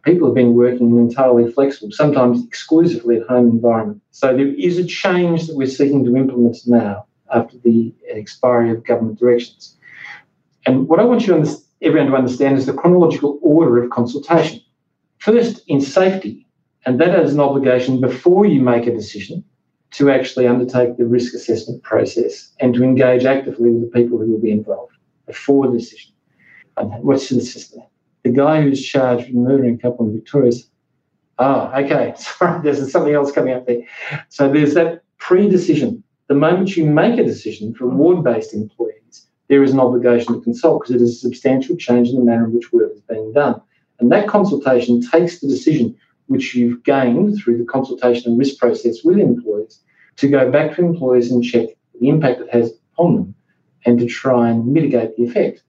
people 0.04 0.28
have 0.28 0.36
been 0.36 0.54
working 0.54 0.92
in 0.92 1.00
entirely 1.00 1.52
flexible, 1.52 1.92
sometimes 1.92 2.44
exclusively 2.46 3.18
at 3.18 3.28
home 3.28 3.50
environment. 3.50 4.02
So 4.12 4.36
there 4.36 4.48
is 4.48 4.78
a 4.78 4.86
change 4.86 5.48
that 5.48 5.56
we're 5.56 5.68
seeking 5.68 6.04
to 6.06 6.16
implement 6.16 6.58
now 6.66 7.06
after 7.34 7.58
the 7.58 7.94
expiry 8.10 8.72
of 8.72 8.86
government 8.86 9.20
directions. 9.20 9.78
And 10.66 10.88
what 10.88 11.00
I 11.00 11.04
want 11.04 11.28
you 11.28 11.46
everyone 11.82 12.12
to 12.12 12.18
understand 12.18 12.58
is 12.58 12.66
the 12.66 12.74
chronological 12.74 13.40
order 13.42 13.82
of 13.82 13.90
consultation. 13.90 14.62
First, 15.20 15.64
in 15.68 15.82
safety, 15.82 16.48
and 16.86 17.00
that 17.00 17.18
is 17.20 17.34
an 17.34 17.40
obligation 17.40 18.02
before 18.02 18.46
you 18.46 18.62
make 18.62 18.88
a 18.88 18.94
decision, 18.94 19.44
to 19.92 20.10
actually 20.12 20.48
undertake 20.48 20.98
the 20.98 21.06
risk 21.06 21.34
assessment 21.34 21.82
process 21.82 22.52
and 22.60 22.74
to 22.74 22.84
engage 22.84 23.24
actively 23.24 23.70
with 23.70 23.82
the 23.82 24.00
people 24.00 24.18
who 24.18 24.32
will 24.32 24.42
be 24.42 24.52
involved 24.52 24.94
before 25.26 25.68
the 25.68 25.78
decision. 25.78 26.12
And 26.78 27.04
what's 27.04 27.30
the 27.30 28.30
guy 28.32 28.62
who's 28.62 28.86
charged 28.86 29.28
with 29.28 29.36
murdering 29.36 29.76
a 29.76 29.78
couple 29.78 30.06
in 30.06 30.14
Victoria 30.14 30.52
oh, 31.40 31.72
okay, 31.76 32.14
sorry, 32.18 32.62
there's 32.62 32.92
something 32.92 33.14
else 33.14 33.32
coming 33.32 33.54
up 33.54 33.66
there. 33.66 33.82
So 34.30 34.52
there's 34.52 34.74
that 34.74 35.04
pre-decision. 35.18 36.04
The 36.28 36.36
moment 36.36 36.76
you 36.76 36.86
make 36.86 37.20
a 37.20 37.24
decision 37.24 37.74
for 37.74 37.88
ward-based 37.88 38.54
employees, 38.54 39.28
there 39.48 39.64
is 39.64 39.72
an 39.72 39.80
obligation 39.80 40.34
to 40.34 40.42
consult 40.42 40.82
because 40.82 40.96
it 40.96 41.02
is 41.02 41.16
a 41.16 41.20
substantial 41.20 41.78
change 41.78 42.10
in 42.10 42.16
the 42.16 42.24
manner 42.24 42.46
in 42.46 42.54
which 42.54 42.74
work 42.74 42.92
is 42.94 43.02
being 43.02 43.32
done. 43.34 43.62
And 44.00 44.12
that 44.12 44.28
consultation 44.28 45.02
takes 45.02 45.40
the 45.40 45.48
decision 45.48 45.96
which 46.28 46.54
you've 46.54 46.84
gained 46.84 47.38
through 47.38 47.58
the 47.58 47.66
consultation 47.66 48.32
and 48.32 48.40
risk 48.40 48.60
process 48.60 49.04
with 49.04 49.18
employees 49.18 49.80
to 50.18 50.28
go 50.28 50.52
back 50.52 50.76
to 50.76 50.84
employees 50.84 51.32
and 51.32 51.44
check 51.44 51.70
the 52.00 52.10
impact 52.10 52.42
it 52.42 52.50
has 52.52 52.74
upon 52.94 53.16
them 53.16 53.36
and 53.86 53.98
to 54.00 54.06
try 54.06 54.50
and 54.50 54.68
mitigate 54.68 55.16
the 55.16 55.24
effect. 55.24 55.64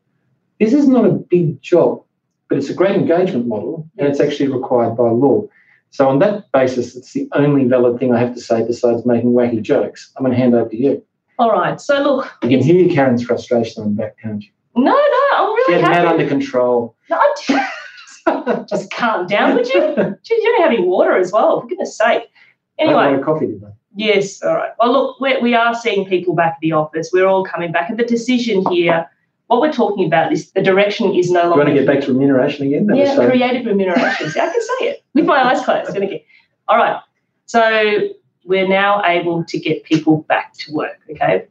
This 0.60 0.72
is 0.72 0.88
not 0.88 1.04
a 1.04 1.10
big 1.12 1.60
job, 1.62 2.02
but 2.48 2.58
it's 2.58 2.68
a 2.70 2.74
great 2.74 2.96
engagement 2.96 3.46
model 3.46 3.88
and 3.98 4.08
it's 4.08 4.20
actually 4.20 4.48
required 4.48 4.96
by 4.96 5.10
law. 5.10 5.46
So, 5.90 6.08
on 6.08 6.18
that 6.18 6.50
basis, 6.52 6.94
it's 6.96 7.12
the 7.12 7.28
only 7.32 7.64
valid 7.64 7.98
thing 7.98 8.14
I 8.14 8.18
have 8.18 8.34
to 8.34 8.40
say 8.40 8.62
besides 8.66 9.06
making 9.06 9.32
wacky 9.32 9.62
jokes. 9.62 10.12
I'm 10.16 10.24
going 10.24 10.32
to 10.36 10.38
hand 10.38 10.54
over 10.54 10.68
to 10.68 10.76
you. 10.76 11.02
All 11.38 11.50
right. 11.50 11.80
So, 11.80 12.02
look. 12.02 12.30
You 12.42 12.50
can 12.50 12.60
hear 12.60 12.88
Karen's 12.90 13.22
frustration 13.24 13.82
on 13.82 13.94
the 13.94 14.02
back, 14.02 14.16
can't 14.22 14.42
you? 14.42 14.50
No, 14.76 14.92
no, 14.92 15.28
I'm 15.34 15.46
really 15.54 15.74
Get 15.74 15.80
happy. 15.80 15.94
that 15.94 16.06
under 16.06 16.28
control. 16.28 16.94
No, 17.08 17.16
I 17.16 17.34
just, 17.46 18.68
just 18.68 18.90
calm 18.92 19.26
down, 19.26 19.54
would 19.54 19.66
you? 19.68 19.94
Gee, 20.24 20.40
you're 20.42 20.62
having 20.62 20.86
water 20.86 21.16
as 21.16 21.32
well, 21.32 21.60
for 21.62 21.66
goodness 21.68 21.96
sake. 21.96 22.06
I 22.06 22.82
had 22.82 22.88
Anyway, 22.88 22.94
lot 22.94 23.14
of 23.14 23.24
coffee 23.24 23.46
today. 23.46 23.66
Yes, 23.96 24.42
all 24.42 24.54
right. 24.54 24.70
Well, 24.78 24.92
look, 24.92 25.20
we're, 25.20 25.40
we 25.40 25.54
are 25.54 25.74
seeing 25.74 26.06
people 26.06 26.34
back 26.34 26.52
at 26.54 26.60
the 26.60 26.72
office. 26.72 27.10
We're 27.12 27.26
all 27.26 27.44
coming 27.44 27.72
back. 27.72 27.88
And 27.88 27.98
the 27.98 28.04
decision 28.04 28.62
here, 28.70 29.08
what 29.48 29.60
we're 29.60 29.72
talking 29.72 30.06
about 30.06 30.32
is 30.32 30.50
the 30.52 30.62
direction 30.62 31.14
is 31.14 31.30
no 31.30 31.48
longer. 31.48 31.56
You 31.56 31.64
want 31.64 31.68
to 31.70 31.74
get 31.74 31.86
back 31.86 32.04
to 32.04 32.12
remuneration 32.12 32.66
again? 32.66 32.86
That 32.86 32.96
yeah, 32.96 33.16
so- 33.16 33.28
creative 33.28 33.66
remuneration. 33.66 34.30
See, 34.30 34.40
I 34.40 34.46
can 34.46 34.62
say 34.62 34.88
it 34.88 35.04
with 35.14 35.24
my 35.24 35.42
eyes 35.42 35.64
closed. 35.64 35.92
Get. 35.92 36.24
All 36.68 36.76
right. 36.76 37.00
So 37.46 38.10
we're 38.44 38.68
now 38.68 39.02
able 39.04 39.44
to 39.44 39.58
get 39.58 39.84
people 39.84 40.18
back 40.28 40.52
to 40.54 40.72
work. 40.72 40.98
Okay. 41.10 41.46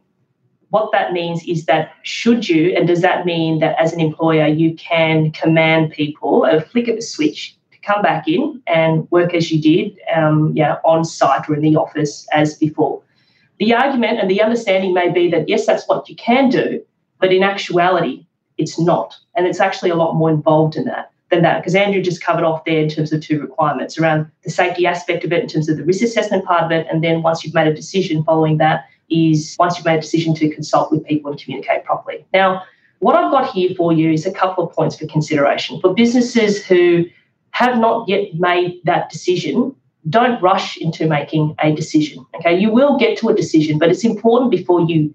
What 0.69 0.91
that 0.91 1.11
means 1.11 1.43
is 1.47 1.65
that 1.65 1.93
should 2.03 2.47
you, 2.47 2.75
and 2.75 2.87
does 2.87 3.01
that 3.01 3.25
mean 3.25 3.59
that 3.59 3.75
as 3.79 3.93
an 3.93 3.99
employer 3.99 4.47
you 4.47 4.75
can 4.75 5.31
command 5.31 5.91
people 5.91 6.45
a 6.45 6.61
flick 6.61 6.87
of 6.87 6.97
a 6.97 7.01
switch 7.01 7.57
to 7.71 7.79
come 7.79 8.01
back 8.01 8.27
in 8.27 8.61
and 8.67 9.09
work 9.09 9.33
as 9.33 9.51
you 9.51 9.59
did, 9.59 9.97
um, 10.15 10.51
yeah, 10.55 10.75
on 10.83 11.03
site 11.03 11.49
or 11.49 11.55
in 11.55 11.61
the 11.61 11.75
office 11.77 12.27
as 12.31 12.55
before? 12.55 13.01
The 13.59 13.73
argument 13.73 14.19
and 14.19 14.29
the 14.29 14.41
understanding 14.41 14.93
may 14.93 15.09
be 15.09 15.31
that 15.31 15.49
yes, 15.49 15.65
that's 15.65 15.87
what 15.87 16.07
you 16.09 16.15
can 16.15 16.49
do, 16.49 16.83
but 17.19 17.33
in 17.33 17.43
actuality, 17.43 18.25
it's 18.57 18.79
not, 18.79 19.15
and 19.35 19.45
it's 19.45 19.59
actually 19.59 19.89
a 19.89 19.95
lot 19.95 20.13
more 20.13 20.29
involved 20.29 20.75
in 20.75 20.85
that 20.85 21.11
than 21.29 21.41
that 21.41 21.59
because 21.59 21.75
Andrew 21.75 22.01
just 22.01 22.21
covered 22.21 22.45
off 22.45 22.63
there 22.65 22.81
in 22.81 22.89
terms 22.89 23.11
of 23.11 23.21
two 23.21 23.41
requirements 23.41 23.97
around 23.97 24.31
the 24.43 24.49
safety 24.49 24.85
aspect 24.85 25.25
of 25.25 25.33
it, 25.33 25.43
in 25.43 25.49
terms 25.49 25.67
of 25.67 25.77
the 25.77 25.83
risk 25.83 26.01
assessment 26.01 26.45
part 26.45 26.63
of 26.63 26.71
it, 26.71 26.87
and 26.89 27.03
then 27.03 27.21
once 27.21 27.43
you've 27.43 27.53
made 27.53 27.67
a 27.67 27.73
decision 27.73 28.23
following 28.23 28.57
that 28.57 28.85
is 29.09 29.55
once 29.59 29.77
you've 29.77 29.85
made 29.85 29.97
a 29.97 30.01
decision 30.01 30.33
to 30.35 30.49
consult 30.49 30.91
with 30.91 31.05
people 31.05 31.31
and 31.31 31.41
communicate 31.41 31.83
properly. 31.83 32.25
Now, 32.33 32.63
what 32.99 33.15
I've 33.15 33.31
got 33.31 33.51
here 33.51 33.75
for 33.75 33.93
you 33.93 34.11
is 34.11 34.25
a 34.25 34.31
couple 34.31 34.67
of 34.67 34.73
points 34.73 34.97
for 34.97 35.05
consideration 35.07 35.79
for 35.79 35.93
businesses 35.93 36.65
who 36.65 37.05
have 37.51 37.77
not 37.77 38.07
yet 38.09 38.33
made 38.35 38.81
that 38.85 39.09
decision. 39.09 39.75
Don't 40.09 40.41
rush 40.41 40.77
into 40.77 41.07
making 41.07 41.55
a 41.59 41.73
decision. 41.73 42.25
Okay, 42.35 42.57
you 42.57 42.71
will 42.71 42.97
get 42.97 43.17
to 43.19 43.29
a 43.29 43.35
decision, 43.35 43.77
but 43.77 43.89
it's 43.89 44.03
important 44.03 44.51
before 44.51 44.81
you, 44.81 45.13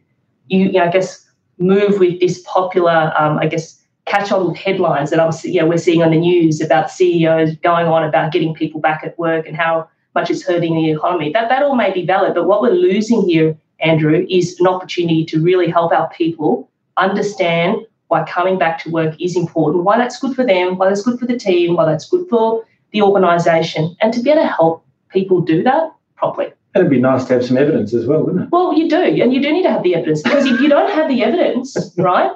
you, 0.49 0.67
you 0.67 0.73
know, 0.73 0.85
I 0.85 0.91
guess, 0.91 1.22
move 1.63 1.99
with 1.99 2.21
this 2.21 2.43
popular, 2.47 3.13
um, 3.19 3.39
I 3.39 3.47
guess, 3.47 3.79
catch 4.05 4.33
on 4.33 4.49
with 4.49 4.57
headlines 4.57 5.11
that 5.11 5.21
I'm, 5.21 5.33
you 5.45 5.61
know, 5.61 5.67
we're 5.67 5.79
seeing 5.79 6.03
on 6.03 6.11
the 6.11 6.19
news 6.19 6.61
about 6.61 6.91
CEOs 6.91 7.57
going 7.57 7.87
on 7.87 8.05
about 8.05 8.33
getting 8.33 8.55
people 8.55 8.81
back 8.81 9.03
at 9.05 9.19
work 9.19 9.47
and 9.47 9.57
how 9.57 9.89
much 10.15 10.31
it's 10.31 10.45
hurting 10.45 10.75
the 10.75 10.91
economy. 10.91 11.33
That 11.33 11.49
that 11.49 11.63
all 11.63 11.77
may 11.77 11.93
be 11.93 12.05
valid, 12.05 12.35
but 12.35 12.47
what 12.47 12.61
we're 12.63 12.71
losing 12.71 13.23
here, 13.29 13.57
Andrew, 13.81 14.27
is 14.29 14.59
an 14.61 14.67
opportunity 14.67 15.25
to 15.27 15.41
really 15.41 15.71
help 15.71 15.93
our 15.93 16.09
people 16.11 16.69
understand 16.97 17.77
why 18.09 18.25
coming 18.25 18.59
back 18.59 18.83
to 18.83 18.91
work 18.91 19.19
is 19.21 19.37
important, 19.37 19.85
why 19.85 19.97
that's 19.97 20.19
good 20.19 20.37
for 20.37 20.45
them, 20.45 20.77
why 20.77 20.89
that's 20.89 21.03
good 21.03 21.19
for 21.19 21.27
the 21.27 21.39
team, 21.39 21.77
why 21.77 21.87
that's 21.87 22.09
good 22.09 22.29
for 22.29 22.65
the 22.91 23.01
organisation, 23.01 23.97
and 24.03 24.13
to 24.13 24.21
be 24.21 24.31
able 24.31 24.43
to 24.43 24.49
help 24.49 24.85
people 25.09 25.41
do 25.41 25.63
that 25.63 25.91
properly. 26.17 26.53
It'd 26.75 26.91
be 26.91 27.01
nice 27.01 27.25
to 27.27 27.35
have 27.35 27.45
some 27.45 27.59
evidence 27.59 27.93
as 27.93 28.07
well, 28.07 28.23
wouldn't 28.23 28.45
it? 28.45 28.49
Well, 28.51 28.73
you 28.73 28.89
do, 28.89 29.03
and 29.03 29.33
you 29.33 29.43
do 29.43 29.53
need 29.53 29.63
to 29.65 29.71
have 29.71 29.83
the 29.83 29.95
evidence 29.95 30.23
because 30.23 30.47
if 30.47 30.61
you 30.61 30.69
don't 30.69 30.91
have 30.91 31.09
the 31.09 31.23
evidence, 31.23 31.77
right, 31.99 32.33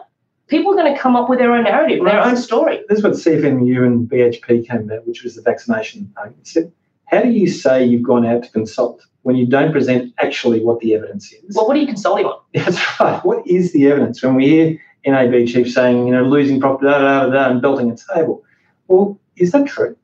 people 0.49 0.73
are 0.73 0.77
going 0.77 0.95
to 0.95 1.01
come 1.01 1.17
up 1.17 1.31
with 1.31 1.39
their 1.39 1.53
own 1.53 1.65
narrative, 1.65 2.05
their 2.05 2.23
own 2.23 2.37
story. 2.37 2.81
This 2.89 2.99
is 2.99 3.05
what 3.05 3.15
CFMU 3.15 3.85
and 3.87 4.09
BHP 4.09 4.67
came 4.67 4.81
about, 4.81 5.07
which 5.07 5.23
was 5.23 5.37
the 5.37 5.43
vaccination 5.43 6.13
argument. 6.17 6.47
Said, 6.47 6.73
how 7.07 7.23
do 7.23 7.31
you 7.31 7.49
say 7.49 7.85
you've 7.85 8.03
gone 8.03 8.27
out 8.27 8.43
to 8.43 8.51
consult 8.51 9.07
when 9.23 9.37
you 9.37 9.47
don't 9.47 9.73
present 9.73 10.13
actually 10.19 10.63
what 10.63 10.81
the 10.81 10.95
evidence 10.95 11.33
is? 11.33 11.57
Well, 11.57 11.67
what 11.67 11.77
are 11.77 11.81
you 11.81 11.87
consulting 11.87 12.27
on? 12.27 12.39
That's 12.55 13.01
right. 13.01 13.25
What 13.25 13.47
is 13.47 13.73
the 13.73 13.87
evidence? 13.87 14.23
When 14.23 14.35
we 14.35 14.49
hear 14.49 14.79
NAB 15.07 15.47
chief 15.47 15.73
saying, 15.73 16.07
you 16.07 16.13
know, 16.13 16.25
losing 16.25 16.61
profit, 16.61 16.87
da, 16.87 16.99
da, 16.99 17.27
da, 17.27 17.31
da, 17.31 17.51
and 17.51 17.63
belting 17.63 17.91
a 17.91 17.97
table. 18.15 18.43
Well, 18.89 19.19
is 19.37 19.53
that 19.53 19.67
true? 19.67 19.97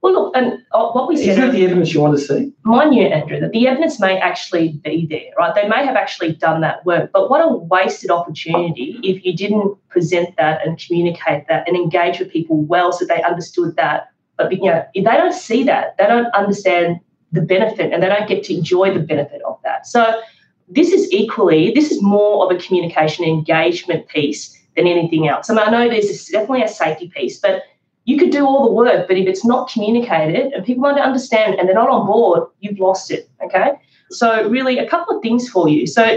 Well, 0.00 0.12
look, 0.12 0.36
and 0.36 0.64
uh, 0.72 0.90
what 0.90 1.08
we 1.08 1.16
Is 1.16 1.36
that 1.36 1.52
the 1.52 1.64
evidence 1.64 1.92
you 1.92 2.00
want 2.00 2.16
to 2.16 2.24
see? 2.24 2.52
mind 2.62 2.94
you, 2.94 3.02
Andrew, 3.02 3.40
that 3.40 3.50
the 3.50 3.66
evidence 3.66 3.98
may 3.98 4.18
actually 4.18 4.80
be 4.84 5.06
there, 5.06 5.32
right? 5.36 5.54
They 5.54 5.68
may 5.68 5.84
have 5.84 5.96
actually 5.96 6.34
done 6.34 6.60
that 6.60 6.84
work, 6.86 7.10
but 7.12 7.28
what 7.30 7.40
a 7.40 7.48
wasted 7.48 8.10
opportunity 8.10 8.98
if 9.02 9.24
you 9.24 9.36
didn't 9.36 9.76
present 9.88 10.36
that 10.36 10.64
and 10.64 10.78
communicate 10.78 11.48
that 11.48 11.66
and 11.66 11.76
engage 11.76 12.20
with 12.20 12.30
people 12.30 12.62
well 12.62 12.92
so 12.92 13.04
they 13.04 13.22
understood 13.22 13.74
that. 13.76 14.10
But 14.36 14.52
you 14.52 14.70
know, 14.70 14.84
if 14.94 15.04
they 15.04 15.16
don't 15.16 15.34
see 15.34 15.64
that, 15.64 15.96
they 15.98 16.06
don't 16.06 16.32
understand 16.34 17.00
the 17.32 17.42
benefit 17.42 17.92
and 17.92 18.02
they 18.02 18.08
don't 18.08 18.28
get 18.28 18.44
to 18.44 18.54
enjoy 18.54 18.94
the 18.94 19.00
benefit 19.00 19.42
of 19.42 19.58
that. 19.64 19.86
So 19.86 20.20
this 20.68 20.92
is 20.92 21.10
equally, 21.12 21.72
this 21.72 21.90
is 21.90 22.02
more 22.02 22.44
of 22.44 22.56
a 22.56 22.60
communication 22.60 23.24
engagement 23.24 24.08
piece 24.08 24.56
than 24.76 24.86
anything 24.86 25.28
else. 25.28 25.50
I 25.50 25.54
mean, 25.54 25.64
I 25.64 25.70
know 25.70 25.88
there's 25.88 26.26
definitely 26.26 26.62
a 26.62 26.68
safety 26.68 27.08
piece, 27.08 27.38
but 27.40 27.62
you 28.08 28.16
could 28.16 28.30
do 28.30 28.46
all 28.46 28.64
the 28.64 28.72
work, 28.72 29.06
but 29.06 29.18
if 29.18 29.26
it's 29.26 29.44
not 29.44 29.70
communicated 29.70 30.54
and 30.54 30.64
people 30.64 30.82
don't 30.82 30.98
understand 30.98 31.56
and 31.56 31.68
they're 31.68 31.74
not 31.74 31.90
on 31.90 32.06
board, 32.06 32.48
you've 32.60 32.78
lost 32.78 33.10
it. 33.10 33.28
Okay. 33.44 33.72
So, 34.10 34.48
really, 34.48 34.78
a 34.78 34.88
couple 34.88 35.14
of 35.14 35.22
things 35.22 35.46
for 35.46 35.68
you. 35.68 35.86
So, 35.86 36.16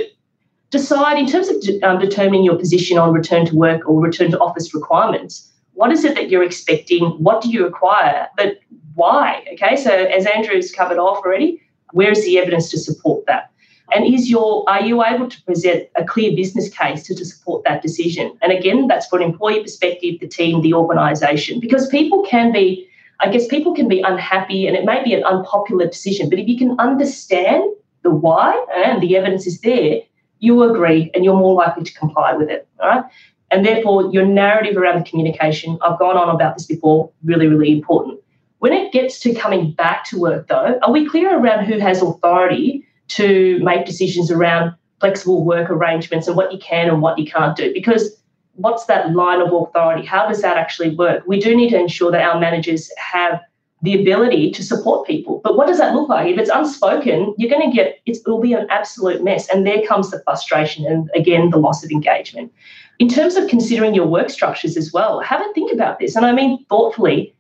decide 0.70 1.18
in 1.18 1.28
terms 1.28 1.50
of 1.50 1.60
de- 1.60 1.82
um, 1.82 2.00
determining 2.00 2.46
your 2.46 2.56
position 2.56 2.98
on 2.98 3.12
return 3.12 3.46
to 3.48 3.56
work 3.58 3.90
or 3.90 4.00
return 4.02 4.32
to 4.32 4.40
office 4.40 4.74
requirements. 4.74 5.52
What 5.74 5.92
is 5.92 6.06
it 6.06 6.16
that 6.16 6.30
you're 6.30 6.44
expecting? 6.44 7.08
What 7.22 7.42
do 7.42 7.50
you 7.50 7.66
require? 7.66 8.30
But 8.38 8.60
why? 8.96 9.44
Okay. 9.52 9.76
So, 9.76 9.92
as 9.92 10.26
Andrew's 10.26 10.72
covered 10.72 10.98
off 10.98 11.18
already, 11.26 11.62
where 11.92 12.12
is 12.12 12.24
the 12.24 12.40
evidence 12.40 12.70
to 12.70 12.80
support 12.80 13.26
that? 13.26 13.51
And 13.94 14.06
is 14.14 14.30
your 14.30 14.64
are 14.70 14.82
you 14.82 15.04
able 15.04 15.30
to 15.30 15.42
present 15.44 15.88
a 15.96 16.04
clear 16.04 16.36
business 16.36 16.70
case 16.70 17.04
to, 17.04 17.16
to 17.16 17.26
support 17.26 17.64
that 17.66 17.82
decision? 17.82 18.38
And 18.42 18.52
again, 18.52 18.88
that's 18.88 19.08
from 19.08 19.22
an 19.22 19.30
employee 19.30 19.62
perspective, 19.62 20.20
the 20.20 20.28
team, 20.28 20.62
the 20.62 20.74
organisation, 20.74 21.60
because 21.60 21.88
people 21.90 22.24
can 22.24 22.52
be, 22.52 22.88
I 23.20 23.30
guess, 23.30 23.48
people 23.48 23.74
can 23.74 23.88
be 23.88 24.02
unhappy, 24.02 24.68
and 24.68 24.78
it 24.78 24.86
may 24.86 25.04
be 25.04 25.14
an 25.14 25.24
unpopular 25.24 25.88
decision. 25.88 26.30
But 26.30 26.40
if 26.40 26.48
you 26.48 26.58
can 26.58 26.80
understand 26.80 27.64
the 28.04 28.12
why 28.12 28.66
and 28.76 29.02
the 29.02 29.18
evidence 29.18 29.46
is 29.46 29.60
there, 29.62 30.02
you 30.40 30.64
agree, 30.64 31.12
and 31.14 31.24
you're 31.24 31.38
more 31.38 31.54
likely 31.54 31.84
to 31.84 31.94
comply 31.94 32.34
with 32.34 32.50
it. 32.50 32.68
All 32.80 32.88
right. 32.88 33.04
And 33.52 33.66
therefore, 33.66 34.12
your 34.14 34.26
narrative 34.26 34.78
around 34.78 35.00
the 35.00 35.10
communication, 35.10 35.78
I've 35.82 36.00
gone 36.00 36.18
on 36.18 36.34
about 36.34 36.56
this 36.56 36.66
before, 36.66 37.12
really, 37.24 37.48
really 37.48 37.72
important. 37.72 38.20
When 38.60 38.74
it 38.74 38.94
gets 38.94 39.20
to 39.22 39.34
coming 39.34 39.74
back 39.74 40.06
to 40.06 40.20
work, 40.20 40.48
though, 40.48 40.80
are 40.82 40.92
we 40.92 41.08
clear 41.08 41.38
around 41.38 41.66
who 41.66 41.80
has 41.80 42.02
authority 42.02 42.88
to 43.16 43.60
make 43.60 43.86
decisions 43.86 44.32
around 44.32 44.74
flexible 45.00 45.44
work 45.44 45.70
arrangements 45.70 46.28
and 46.28 46.38
what 46.38 46.52
you 46.54 46.60
can 46.60 46.88
and 46.88 47.02
what 47.02 47.18
you 47.18 47.26
can't 47.26 47.58
do. 47.58 47.74
Because 47.74 48.22
what's 48.56 48.86
that 48.86 49.14
line 49.14 49.42
of 49.42 49.52
authority? 49.52 50.06
How 50.06 50.28
does 50.28 50.42
that 50.42 50.58
actually 50.58 50.96
work? 50.96 51.24
We 51.28 51.40
do 51.40 51.56
need 51.56 51.70
to 51.70 51.80
ensure 51.80 52.12
that 52.12 52.22
our 52.22 52.40
managers 52.40 52.92
have 52.98 53.42
the 53.82 54.00
ability 54.00 54.52
to 54.52 54.64
support 54.64 55.08
people. 55.08 55.42
But 55.44 55.58
what 55.58 55.68
does 55.68 55.80
that 55.80 55.96
look 55.96 56.08
like? 56.08 56.28
If 56.28 56.38
it's 56.38 56.52
unspoken, 56.54 57.34
you're 57.38 57.50
going 57.50 57.70
to 57.70 57.76
get 57.76 58.00
it'll 58.06 58.40
be 58.40 58.54
an 58.54 58.68
absolute 58.70 59.24
mess. 59.24 59.50
And 59.50 59.66
there 59.66 59.86
comes 59.88 60.12
the 60.12 60.22
frustration 60.24 60.86
and 60.86 61.10
again 61.16 61.50
the 61.50 61.58
loss 61.58 61.84
of 61.84 61.90
engagement. 61.90 62.54
In 63.00 63.10
terms 63.10 63.36
of 63.36 63.50
considering 63.50 63.96
your 63.96 64.06
work 64.06 64.30
structures 64.30 64.78
as 64.78 64.94
well, 64.94 65.20
have 65.22 65.42
a 65.42 65.52
think 65.54 65.74
about 65.74 65.98
this. 65.98 66.16
And 66.16 66.26
I 66.26 66.32
mean 66.32 66.64
thoughtfully. 66.66 67.36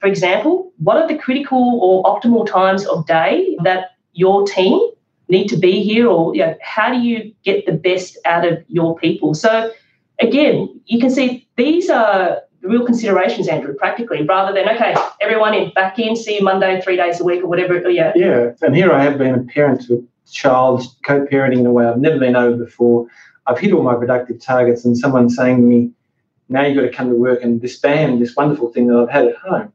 For 0.00 0.06
example, 0.08 0.72
what 0.78 0.96
are 0.96 1.06
the 1.06 1.18
critical 1.18 1.78
or 1.80 2.02
optimal 2.04 2.46
times 2.46 2.86
of 2.86 3.06
day 3.06 3.56
that 3.62 3.90
your 4.14 4.46
team 4.46 4.80
need 5.32 5.48
to 5.48 5.56
be 5.56 5.82
here 5.82 6.06
or 6.08 6.34
you 6.34 6.42
know, 6.42 6.54
how 6.62 6.88
do 6.94 6.98
you 6.98 7.34
get 7.42 7.66
the 7.66 7.72
best 7.72 8.18
out 8.24 8.44
of 8.46 8.62
your 8.68 8.94
people 9.04 9.34
so 9.34 9.72
again 10.20 10.56
you 10.86 11.00
can 11.00 11.10
see 11.10 11.48
these 11.56 11.90
are 11.90 12.42
real 12.62 12.84
considerations 12.84 13.48
andrew 13.48 13.74
practically 13.74 14.22
rather 14.34 14.52
than 14.52 14.68
okay 14.68 14.94
everyone 15.20 15.54
in 15.54 15.70
back 15.70 15.98
in 15.98 16.14
see 16.14 16.36
you 16.36 16.42
monday 16.42 16.80
three 16.80 16.96
days 16.96 17.20
a 17.20 17.24
week 17.24 17.42
or 17.42 17.48
whatever 17.48 17.72
yeah 17.90 18.12
Yeah, 18.14 18.52
and 18.62 18.76
here 18.76 18.92
I 18.92 19.02
have 19.02 19.18
been 19.18 19.34
a 19.34 19.42
parent 19.42 19.82
to 19.86 19.94
a 19.94 20.30
child, 20.30 20.82
co-parenting 21.04 21.60
in 21.60 21.66
a 21.66 21.72
way 21.72 21.86
I've 21.86 21.98
never 21.98 22.18
been 22.18 22.36
over 22.36 22.56
before. 22.56 23.06
I've 23.46 23.58
hit 23.58 23.72
all 23.72 23.82
my 23.82 23.94
productive 23.94 24.40
targets, 24.40 24.84
and 24.84 24.96
someone's 24.96 25.34
saying 25.36 25.56
to 25.56 25.62
me, 25.62 25.90
"Now 26.48 26.64
you've 26.64 26.76
got 26.76 26.82
to 26.82 26.92
come 26.92 27.08
to 27.08 27.16
work 27.16 27.42
and 27.42 27.60
disband 27.60 28.20
this 28.20 28.36
wonderful 28.36 28.68
thing 28.72 28.86
that 28.88 28.96
I've 28.96 29.10
had 29.10 29.26
at 29.26 29.36
home." 29.36 29.72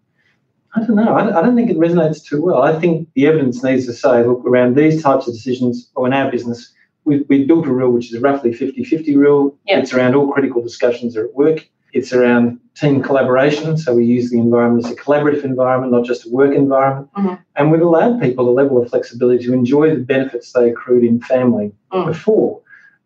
I 0.78 0.86
don't 0.86 0.96
know. 0.96 1.14
I, 1.16 1.40
I 1.40 1.42
don't 1.42 1.56
think 1.56 1.70
it 1.72 1.78
resonates 1.78 2.24
too 2.24 2.42
well. 2.42 2.62
I 2.62 2.80
think 2.80 3.08
the 3.16 3.26
evidence 3.28 3.64
needs 3.64 3.86
to 3.88 3.94
say, 3.94 4.24
look, 4.24 4.46
around 4.46 4.76
these 4.76 5.02
types 5.02 5.28
of 5.28 5.34
decisions, 5.34 5.90
or 5.96 6.06
in 6.08 6.14
our 6.14 6.30
business, 6.30 6.72
we've, 7.06 7.26
we've 7.30 7.48
built 7.48 7.66
a 7.66 7.72
rule 7.74 7.92
which 7.92 8.08
is 8.08 8.14
a 8.14 8.20
roughly 8.20 8.52
50-50 8.52 9.16
rule. 9.16 9.58
Yep. 9.66 9.84
It's 9.84 9.94
around 9.94 10.16
all 10.16 10.32
critical 10.32 10.62
discussions 10.62 11.18
are 11.18 11.26
at 11.26 11.34
work. 11.34 11.68
It's 11.94 12.14
around 12.14 12.60
team 12.76 13.02
collaboration. 13.02 13.76
So 13.78 13.96
we 13.96 14.06
use 14.06 14.30
the 14.30 14.38
environment 14.38 14.86
as 14.86 14.92
a 14.92 14.96
collaborative 14.96 15.44
environment, 15.44 15.92
not 15.92 16.06
just 16.06 16.28
a 16.28 16.30
work 16.30 16.54
environment. 16.54 17.10
Mhm. 17.18 17.40
And 17.56 17.72
we've 17.72 17.82
allowed 17.82 18.22
people 18.22 18.48
a 18.48 18.52
level 18.52 18.80
of 18.80 18.90
flexibility 18.90 19.46
to 19.46 19.54
enjoy 19.54 19.96
the 19.96 20.02
benefits 20.02 20.52
they 20.54 20.70
accrued 20.70 21.04
in 21.04 21.20
family 21.22 21.72
Mm. 21.92 22.06
before, 22.06 22.60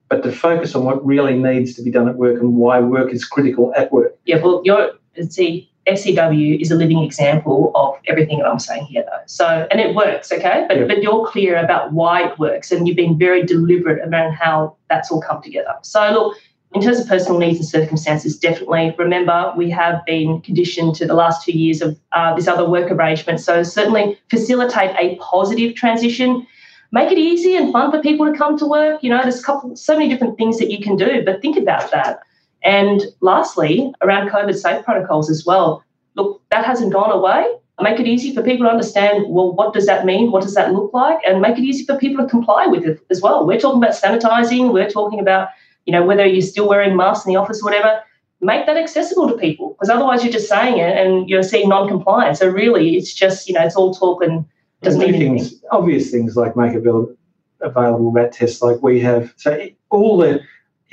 but 0.10 0.24
to 0.24 0.32
focus 0.32 0.76
on 0.76 0.84
what 0.84 1.06
really 1.06 1.38
needs 1.38 1.74
to 1.76 1.82
be 1.84 1.92
done 1.92 2.10
at 2.10 2.18
work 2.18 2.42
and 2.42 2.58
why 2.58 2.82
work 2.82 3.14
is 3.14 3.24
critical 3.24 3.72
at 3.78 3.94
work. 3.94 4.18
Yeah, 4.26 4.42
well, 4.44 4.62
your 4.66 4.90
see, 5.30 5.71
FCW 5.88 6.62
is 6.62 6.70
a 6.70 6.76
living 6.76 7.04
example 7.04 7.72
of 7.74 7.96
everything 8.08 8.40
that 8.40 8.48
I'm 8.48 8.60
saying 8.60 8.86
here, 8.86 9.04
though. 9.04 9.24
So, 9.26 9.68
and 9.72 9.80
it 9.80 9.96
works, 9.96 10.32
okay? 10.32 10.66
But 10.68 10.78
Yeah. 10.78 10.86
but 10.86 11.02
you're 11.02 11.26
clear 11.26 11.56
about 11.58 11.92
why 11.92 12.28
it 12.28 12.38
works, 12.38 12.72
and 12.72 12.88
you've 12.88 12.98
been 12.98 13.18
very 13.18 13.44
deliberate 13.44 14.08
around 14.08 14.34
how 14.34 14.76
that's 14.90 15.12
all 15.12 15.22
come 15.22 15.42
together. 15.42 15.74
So, 15.82 16.12
look, 16.12 16.38
in 16.74 16.82
terms 16.82 17.00
of 17.00 17.08
personal 17.08 17.40
needs 17.40 17.60
and 17.60 17.68
circumstances, 17.68 18.38
definitely 18.38 18.96
remember 18.98 19.54
we 19.58 19.70
have 19.72 20.06
been 20.06 20.40
conditioned 20.42 20.96
to 20.96 21.06
the 21.06 21.16
last 21.16 21.44
two 21.44 21.52
years 21.52 21.82
of 21.82 22.00
uh, 22.12 22.34
this 22.36 22.48
other 22.48 22.70
work 22.70 22.92
arrangement. 22.92 23.40
So, 23.40 23.64
certainly 23.64 24.20
facilitate 24.30 24.96
a 25.00 25.16
positive 25.16 25.76
transition. 25.76 26.46
Make 26.92 27.12
it 27.12 27.18
easy 27.18 27.56
and 27.56 27.72
fun 27.72 27.90
for 27.90 28.02
people 28.02 28.26
to 28.32 28.38
come 28.38 28.58
to 28.60 28.66
work. 28.66 29.02
You 29.02 29.10
know, 29.10 29.22
there's 29.22 29.40
a 29.40 29.44
couple, 29.44 29.76
so 29.76 29.98
many 29.98 30.10
different 30.10 30.38
things 30.38 30.60
that 30.60 30.70
you 30.70 30.80
can 30.80 30.96
do, 30.96 31.24
but 31.26 31.42
think 31.42 31.58
about 31.58 31.90
that. 31.92 32.20
And 32.64 33.02
lastly, 33.22 33.94
around 34.02 34.30
COVID 34.30 34.56
safe 34.56 34.86
protocols 34.86 35.30
as 35.30 35.46
well. 35.46 35.84
Look, 36.16 36.42
that 36.52 36.66
hasn't 36.66 36.94
gone 36.94 37.12
away. 37.12 37.46
Make 37.80 38.00
it 38.00 38.08
easy 38.08 38.36
for 38.36 38.44
people 38.44 38.68
to 38.68 38.72
understand, 38.72 39.26
well, 39.28 39.54
what 39.54 39.74
does 39.74 39.88
that 39.88 40.06
mean? 40.06 40.32
What 40.32 40.44
does 40.44 40.54
that 40.54 40.72
look 40.72 40.94
like? 40.94 41.18
And 41.26 41.42
make 41.42 41.58
it 41.58 41.64
easy 41.64 41.84
for 41.84 41.98
people 41.98 42.24
to 42.24 42.30
comply 42.30 42.68
with 42.68 42.86
it 42.86 43.00
as 43.10 43.22
well. 43.22 43.48
We're 43.48 43.60
talking 43.60 43.82
about 43.82 43.96
sanitizing, 43.96 44.72
we're 44.72 44.90
talking 44.90 45.20
about, 45.20 45.50
you 45.86 45.92
know, 45.92 46.06
whether 46.06 46.24
you're 46.24 46.44
still 46.44 46.70
wearing 46.70 46.96
masks 46.96 47.26
in 47.26 47.34
the 47.34 47.40
office 47.40 47.62
or 47.62 47.66
whatever. 47.66 48.02
Make 48.40 48.68
that 48.68 48.78
accessible 48.78 49.28
to 49.30 49.38
people 49.38 49.70
because 49.70 49.90
otherwise 49.90 50.24
you're 50.24 50.34
just 50.34 50.48
saying 50.48 50.78
it 50.78 50.96
and 50.96 51.28
you're 51.28 51.42
seeing 51.42 51.70
non-compliance. 51.70 52.40
So 52.40 52.50
really 52.50 52.98
it's 52.98 53.14
just, 53.14 53.48
you 53.48 53.56
know, 53.56 53.64
it's 53.64 53.76
all 53.76 53.94
talk 53.94 54.24
and 54.24 54.46
doesn't 54.84 55.00
do 55.00 55.08
mean 55.08 55.16
anything. 55.16 55.38
things, 55.38 55.64
obvious 55.72 56.12
things 56.12 56.36
like 56.36 56.56
make 56.56 56.76
available, 56.76 57.16
available 57.62 58.12
RAT 58.12 58.32
tests 58.32 58.62
like 58.62 58.82
we 58.84 59.00
have. 59.00 59.34
So 59.38 59.70
all 59.90 60.18
the 60.18 60.42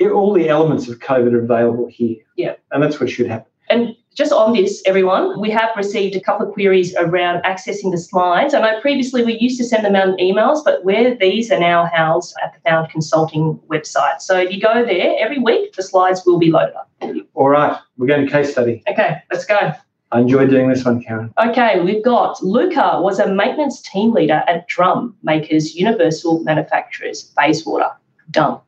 all 0.07 0.33
the 0.33 0.49
elements 0.49 0.87
of 0.87 0.99
COVID 0.99 1.33
are 1.33 1.43
available 1.43 1.87
here. 1.87 2.17
Yeah. 2.35 2.55
And 2.71 2.81
that's 2.81 2.99
what 2.99 3.09
should 3.09 3.27
happen. 3.27 3.51
And 3.69 3.95
just 4.15 4.31
on 4.31 4.53
this, 4.53 4.81
everyone, 4.85 5.39
we 5.39 5.49
have 5.51 5.69
received 5.77 6.15
a 6.15 6.19
couple 6.19 6.47
of 6.47 6.53
queries 6.53 6.95
around 6.95 7.43
accessing 7.43 7.91
the 7.91 7.97
slides. 7.97 8.53
I 8.53 8.61
know 8.61 8.81
previously 8.81 9.23
we 9.23 9.37
used 9.37 9.57
to 9.59 9.63
send 9.63 9.85
them 9.85 9.95
out 9.95 10.09
in 10.09 10.15
emails, 10.17 10.63
but 10.65 10.83
where 10.83 11.15
these 11.15 11.51
are 11.51 11.59
now 11.59 11.85
housed 11.85 12.35
at 12.43 12.53
the 12.53 12.59
Found 12.69 12.89
Consulting 12.89 13.59
website. 13.69 14.21
So 14.21 14.37
if 14.37 14.51
you 14.51 14.59
go 14.59 14.83
there 14.85 15.15
every 15.19 15.39
week, 15.39 15.73
the 15.73 15.83
slides 15.83 16.23
will 16.25 16.39
be 16.39 16.51
loaded 16.51 16.75
up. 16.75 16.89
All 17.35 17.49
right, 17.49 17.79
we're 17.97 18.07
going 18.07 18.25
to 18.25 18.31
case 18.31 18.51
study. 18.51 18.83
Okay, 18.89 19.21
let's 19.31 19.45
go. 19.45 19.73
I 20.11 20.21
enjoyed 20.21 20.49
doing 20.49 20.69
this 20.69 20.83
one, 20.83 21.03
Karen. 21.03 21.31
Okay, 21.37 21.79
we've 21.81 22.03
got 22.03 22.41
Luca 22.41 22.99
was 22.99 23.19
a 23.19 23.31
maintenance 23.31 23.79
team 23.81 24.11
leader 24.11 24.43
at 24.47 24.67
Drum 24.67 25.15
Makers 25.21 25.75
Universal 25.75 26.43
Manufacturers, 26.43 27.31
Bayswater, 27.37 27.91
Dum. 28.31 28.59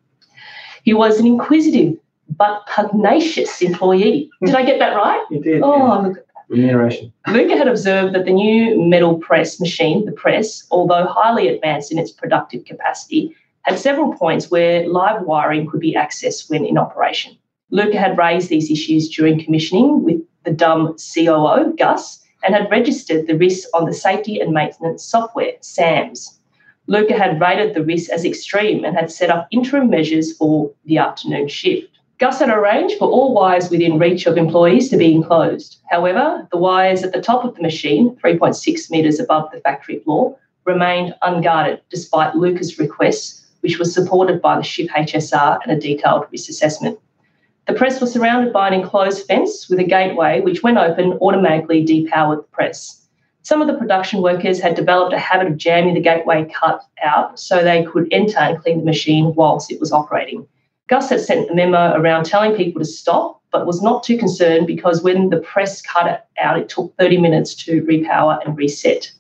He 0.84 0.94
was 0.94 1.20
an 1.20 1.26
inquisitive 1.26 1.98
but 2.38 2.66
pugnacious 2.68 3.62
employee. 3.62 4.30
Did 4.44 4.56
I 4.56 4.64
get 4.64 4.80
that 4.80 4.96
right? 4.96 5.24
You 5.30 5.42
did. 5.42 5.62
Oh, 5.62 6.02
look 6.02 6.26
Remuneration. 6.52 7.14
Luca 7.28 7.56
had 7.56 7.70
observed 7.70 8.14
that 8.14 8.26
the 8.26 8.34
new 8.34 8.84
metal 8.84 9.18
press 9.18 9.58
machine, 9.58 10.06
the 10.06 10.12
press, 10.12 10.68
although 10.70 11.06
highly 11.06 11.48
advanced 11.48 11.94
in 11.94 11.98
its 11.98 12.12
productive 12.12 12.66
capacity, 12.66 13.34
had 13.62 13.80
several 13.80 14.14
points 14.14 14.52
where 14.52 14.86
live 14.86 15.22
wiring 15.22 15.66
could 15.66 15.80
be 15.80 15.96
accessed 15.96 16.50
when 16.50 16.66
in 16.66 16.78
operation. 16.78 17.38
Luca 17.70 17.98
had 17.98 18.18
raised 18.18 18.50
these 18.50 18.70
issues 18.70 19.08
during 19.08 19.42
commissioning 19.42 20.04
with 20.04 20.22
the 20.44 20.52
dumb 20.52 20.98
COO, 20.98 21.74
Gus, 21.78 22.22
and 22.44 22.54
had 22.54 22.70
registered 22.70 23.28
the 23.28 23.38
risks 23.38 23.70
on 23.74 23.86
the 23.86 23.94
safety 23.94 24.42
and 24.42 24.52
maintenance 24.52 25.06
software, 25.06 25.54
SAMS. 25.62 26.41
Luca 26.88 27.18
had 27.18 27.40
rated 27.40 27.74
the 27.74 27.84
risk 27.84 28.10
as 28.12 28.26
extreme 28.26 28.84
and 28.84 28.96
had 28.96 29.12
set 29.12 29.30
up 29.30 29.48
interim 29.52 29.90
measures 29.90 30.36
for 30.36 30.72
the 30.86 30.98
afternoon 30.98 31.48
shift. 31.48 31.88
Gus 32.18 32.40
had 32.40 32.50
arranged 32.50 32.98
for 32.98 33.10
all 33.10 33.34
wires 33.34 33.70
within 33.70 33.98
reach 33.98 34.26
of 34.26 34.38
employees 34.38 34.90
to 34.90 34.98
be 34.98 35.14
enclosed. 35.14 35.80
However, 35.90 36.48
the 36.52 36.58
wires 36.58 37.04
at 37.04 37.14
the 37.14 37.22
top 37.22 37.44
of 37.44 37.56
the 37.56 37.62
machine, 37.62 38.16
3.6 38.24 38.92
metres 38.92 39.20
above 39.20 39.50
the 39.52 39.60
factory 39.62 40.00
floor, 40.00 40.38
remained 40.66 41.16
unguarded 41.22 41.82
despite 41.90 42.36
Luca's 42.36 42.78
requests, 42.78 43.48
which 43.62 43.80
was 43.80 43.94
supported 43.94 44.42
by 44.42 44.58
the 44.58 44.64
SHIP 44.64 44.90
HSR 44.90 45.60
and 45.64 45.72
a 45.72 45.80
detailed 45.80 46.26
risk 46.32 46.50
assessment. 46.50 47.00
The 47.68 47.74
press 47.74 48.02
was 48.02 48.12
surrounded 48.12 48.54
by 48.54 48.68
an 48.68 48.74
enclosed 48.74 49.26
fence 49.28 49.70
with 49.70 49.80
a 49.80 49.84
gateway 49.84 50.42
which, 50.42 50.62
when 50.62 50.78
open, 50.78 51.14
automatically 51.22 51.86
depowered 51.86 52.38
the 52.38 52.48
press. 52.52 53.01
Some 53.44 53.62
of 53.62 53.68
the 53.68 53.74
production 53.74 54.22
workers 54.22 54.60
had 54.60 54.76
developed 54.76 55.14
a 55.14 55.20
habit 55.20 55.48
of 55.48 55.58
jamming 55.58 55.96
the 55.96 56.00
gateway 56.00 56.46
cut 56.54 56.84
out 57.02 57.40
so 57.40 57.64
they 57.64 57.84
could 57.84 58.08
enter 58.12 58.38
and 58.38 58.60
clean 58.60 58.80
the 58.80 58.86
machine 58.86 59.34
whilst 59.36 59.72
it 59.72 59.80
was 59.80 59.92
operating. 59.92 60.46
Gus 60.88 61.10
had 61.10 61.22
sent 61.22 61.50
a 61.50 61.56
memo 61.56 61.94
around 61.96 62.26
telling 62.26 62.56
people 62.56 62.80
to 62.80 62.86
stop, 62.86 63.42
but 63.52 63.66
was 63.66 63.82
not 63.82 64.04
too 64.04 64.18
concerned 64.18 64.68
because 64.68 65.02
when 65.02 65.30
the 65.30 65.40
press 65.40 65.82
cut 65.82 66.06
it 66.06 66.22
out, 66.40 66.60
it 66.60 66.70
took 66.70 66.96
30 66.98 67.18
minutes 67.18 67.56
to 67.56 67.82
repower 67.84 68.46
and 68.46 68.56
reset. 68.58 69.12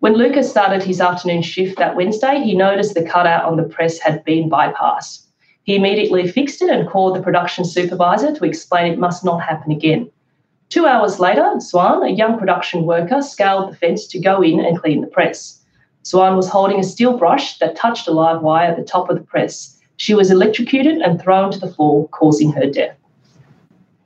When 0.00 0.14
Lucas 0.14 0.50
started 0.50 0.82
his 0.82 1.00
afternoon 1.00 1.42
shift 1.42 1.78
that 1.78 1.96
Wednesday, 1.96 2.40
he 2.40 2.54
noticed 2.54 2.94
the 2.94 3.04
cutout 3.04 3.44
on 3.44 3.56
the 3.56 3.62
press 3.62 3.98
had 3.98 4.24
been 4.24 4.50
bypassed. 4.50 5.26
He 5.62 5.76
immediately 5.76 6.26
fixed 6.26 6.60
it 6.60 6.70
and 6.70 6.88
called 6.88 7.16
the 7.16 7.22
production 7.22 7.64
supervisor 7.64 8.34
to 8.34 8.44
explain 8.44 8.92
it 8.92 8.98
must 8.98 9.24
not 9.24 9.42
happen 9.42 9.70
again. 9.70 10.10
Two 10.72 10.86
hours 10.86 11.20
later, 11.20 11.52
Swan, 11.58 12.02
a 12.02 12.08
young 12.08 12.38
production 12.38 12.86
worker, 12.86 13.20
scaled 13.20 13.70
the 13.70 13.76
fence 13.76 14.06
to 14.06 14.18
go 14.18 14.40
in 14.40 14.58
and 14.58 14.80
clean 14.80 15.02
the 15.02 15.06
press. 15.06 15.62
Swan 16.02 16.34
was 16.34 16.48
holding 16.48 16.80
a 16.80 16.82
steel 16.82 17.18
brush 17.18 17.58
that 17.58 17.76
touched 17.76 18.08
a 18.08 18.10
live 18.10 18.40
wire 18.40 18.70
at 18.70 18.78
the 18.78 18.82
top 18.82 19.10
of 19.10 19.18
the 19.18 19.22
press. 19.22 19.78
She 19.98 20.14
was 20.14 20.30
electrocuted 20.30 21.02
and 21.02 21.20
thrown 21.20 21.52
to 21.52 21.58
the 21.58 21.70
floor, 21.70 22.08
causing 22.08 22.52
her 22.52 22.64
death. 22.64 22.96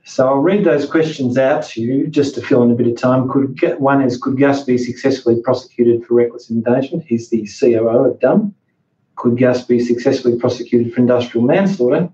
So 0.03 0.27
I'll 0.27 0.39
read 0.39 0.65
those 0.65 0.85
questions 0.85 1.37
out 1.37 1.63
to 1.67 1.81
you 1.81 2.05
just 2.07 2.35
to 2.35 2.41
fill 2.41 2.63
in 2.63 2.71
a 2.71 2.75
bit 2.75 2.87
of 2.87 2.97
time. 2.97 3.29
Could 3.29 3.79
one 3.79 4.01
is 4.01 4.17
could 4.17 4.37
Gus 4.37 4.65
be 4.65 4.77
successfully 4.77 5.41
prosecuted 5.41 6.05
for 6.05 6.15
reckless 6.15 6.51
endangerment? 6.51 7.05
He's 7.07 7.29
the 7.29 7.47
COO 7.47 8.11
of 8.11 8.19
DUM. 8.19 8.53
Could 9.15 9.37
Gus 9.37 9.63
be 9.63 9.79
successfully 9.79 10.37
prosecuted 10.37 10.93
for 10.93 10.99
industrial 10.99 11.47
manslaughter? 11.47 12.09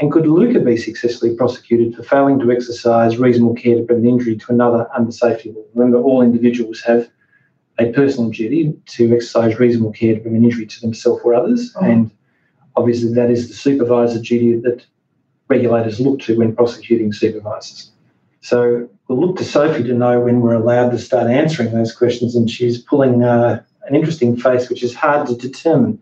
And 0.00 0.10
could 0.10 0.26
Luca 0.26 0.58
be 0.60 0.76
successfully 0.76 1.36
prosecuted 1.36 1.94
for 1.94 2.02
failing 2.02 2.40
to 2.40 2.50
exercise 2.50 3.16
reasonable 3.16 3.54
care 3.54 3.76
to 3.76 3.82
prevent 3.84 4.06
injury 4.06 4.36
to 4.36 4.52
another 4.52 4.88
under 4.94 5.12
safety 5.12 5.52
law? 5.52 5.62
Remember, 5.74 5.98
all 5.98 6.22
individuals 6.22 6.80
have 6.82 7.08
a 7.78 7.92
personal 7.92 8.30
duty 8.30 8.74
to 8.86 9.14
exercise 9.14 9.58
reasonable 9.58 9.92
care 9.92 10.14
to 10.14 10.20
prevent 10.20 10.44
injury 10.44 10.66
to 10.66 10.80
themselves 10.80 11.22
or 11.24 11.34
others, 11.34 11.72
Oh. 11.76 11.84
and 11.84 12.10
obviously 12.76 13.12
that 13.14 13.30
is 13.30 13.48
the 13.48 13.54
supervisor 13.54 14.20
duty 14.20 14.56
that 14.60 14.84
regulators 15.48 16.00
look 16.00 16.20
to 16.20 16.36
when 16.38 16.54
prosecuting 16.54 17.12
supervisors. 17.12 17.90
So 18.40 18.88
we'll 19.08 19.20
look 19.20 19.36
to 19.36 19.44
Sophie 19.44 19.84
to 19.84 19.94
know 19.94 20.20
when 20.20 20.40
we're 20.40 20.54
allowed 20.54 20.90
to 20.90 20.98
start 20.98 21.28
answering 21.28 21.72
those 21.72 21.92
questions, 21.94 22.34
and 22.34 22.50
she's 22.50 22.78
pulling 22.78 23.22
uh, 23.22 23.62
an 23.86 23.94
interesting 23.94 24.36
face, 24.36 24.68
which 24.68 24.82
is 24.82 24.94
hard 24.94 25.26
to 25.28 25.36
determine. 25.36 25.98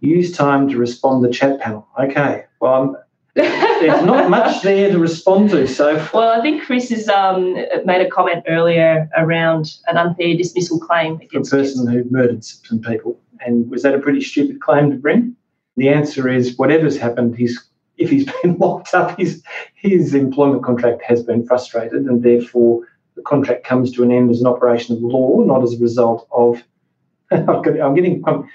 Use 0.00 0.32
time 0.32 0.68
to 0.68 0.76
respond 0.78 1.24
to 1.24 1.30
chat 1.30 1.60
panel. 1.60 1.86
Okay, 2.00 2.44
well, 2.60 2.74
I'm, 2.74 2.96
there's 3.38 4.04
not 4.04 4.30
much 4.30 4.62
there 4.62 4.90
to 4.90 4.98
respond 4.98 5.50
to, 5.50 5.66
Soph. 5.66 6.12
Well, 6.12 6.28
I 6.28 6.42
think 6.42 6.64
Chris 6.64 6.90
has 6.90 7.08
um, 7.08 7.54
made 7.84 8.00
a 8.00 8.08
comment 8.08 8.44
earlier 8.48 9.08
around 9.16 9.76
an 9.86 9.96
unfair 9.96 10.36
dismissal 10.36 10.78
claim 10.80 11.20
against 11.20 11.52
a 11.52 11.56
person 11.56 11.86
who 11.86 12.04
murdered 12.10 12.44
some 12.44 12.80
people. 12.80 13.18
And 13.40 13.70
was 13.70 13.82
that 13.82 13.94
a 13.94 13.98
pretty 13.98 14.20
stupid 14.20 14.60
claim 14.60 14.90
to 14.90 14.96
bring? 14.96 15.36
The 15.76 15.88
answer 15.88 16.28
is 16.28 16.58
whatever's 16.58 16.98
happened, 16.98 17.36
he's 17.36 17.68
if 17.98 18.10
he's 18.10 18.30
been 18.42 18.56
locked 18.58 18.94
up, 18.94 19.18
his 19.18 19.42
his 19.74 20.14
employment 20.14 20.64
contract 20.64 21.02
has 21.02 21.22
been 21.22 21.46
frustrated, 21.46 22.04
and 22.06 22.22
therefore 22.22 22.86
the 23.16 23.22
contract 23.22 23.64
comes 23.64 23.92
to 23.92 24.02
an 24.02 24.12
end 24.12 24.30
as 24.30 24.40
an 24.40 24.46
operation 24.46 24.96
of 24.96 25.02
law, 25.02 25.40
not 25.40 25.62
as 25.62 25.74
a 25.74 25.78
result 25.78 26.26
of. 26.32 26.62
I'm 27.30 27.94
getting 27.94 28.24
um, 28.26 28.48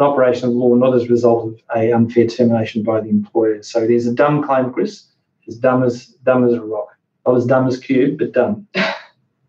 an 0.00 0.06
operation 0.06 0.48
of 0.48 0.54
law, 0.54 0.74
not 0.74 0.94
as 0.94 1.04
a 1.04 1.08
result 1.08 1.48
of 1.48 1.60
a 1.76 1.92
unfair 1.92 2.26
termination 2.26 2.82
by 2.82 3.00
the 3.00 3.08
employer. 3.08 3.62
So 3.62 3.82
it 3.82 3.90
is 3.90 4.06
a 4.06 4.14
dumb 4.14 4.42
claim, 4.42 4.72
Chris. 4.72 5.04
As 5.46 5.56
dumb 5.56 5.82
as 5.82 6.06
dumb 6.24 6.46
as 6.46 6.54
a 6.54 6.60
rock, 6.60 6.96
not 7.26 7.36
as 7.36 7.44
dumb 7.44 7.66
as 7.66 7.78
cube, 7.78 8.18
but 8.18 8.32
dumb. 8.32 8.66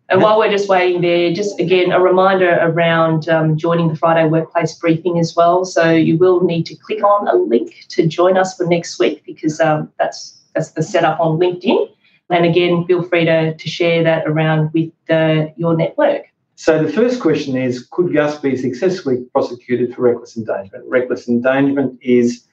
And 0.08 0.20
while 0.20 0.38
we're 0.38 0.50
just 0.50 0.68
waiting 0.68 1.00
there, 1.00 1.32
just 1.32 1.58
again, 1.58 1.90
a 1.90 1.98
reminder 1.98 2.58
around 2.60 3.30
um, 3.30 3.56
joining 3.56 3.88
the 3.88 3.96
Friday 3.96 4.28
workplace 4.28 4.74
briefing 4.74 5.18
as 5.18 5.34
well. 5.34 5.64
So 5.64 5.90
you 5.90 6.18
will 6.18 6.42
need 6.42 6.66
to 6.66 6.76
click 6.76 7.02
on 7.02 7.28
a 7.28 7.34
link 7.34 7.86
to 7.88 8.06
join 8.06 8.36
us 8.36 8.54
for 8.54 8.66
next 8.66 8.98
week 8.98 9.22
because 9.24 9.58
um, 9.58 9.90
that's 9.98 10.38
that's 10.54 10.72
the 10.72 10.82
setup 10.82 11.18
on 11.18 11.38
LinkedIn. 11.38 11.88
And 12.28 12.44
again, 12.44 12.84
feel 12.84 13.02
free 13.02 13.24
to, 13.24 13.56
to 13.56 13.68
share 13.70 14.04
that 14.04 14.26
around 14.26 14.70
with 14.74 14.92
uh, 15.08 15.46
your 15.56 15.74
network. 15.74 16.24
So 16.56 16.82
the 16.82 16.92
first 16.92 17.20
question 17.20 17.56
is, 17.56 17.86
could 17.90 18.12
Gus 18.12 18.38
be 18.38 18.56
successfully 18.56 19.24
prosecuted 19.32 19.94
for 19.94 20.02
reckless 20.02 20.36
endangerment? 20.36 20.88
Reckless 20.88 21.28
endangerment 21.28 21.98
is 22.02 22.46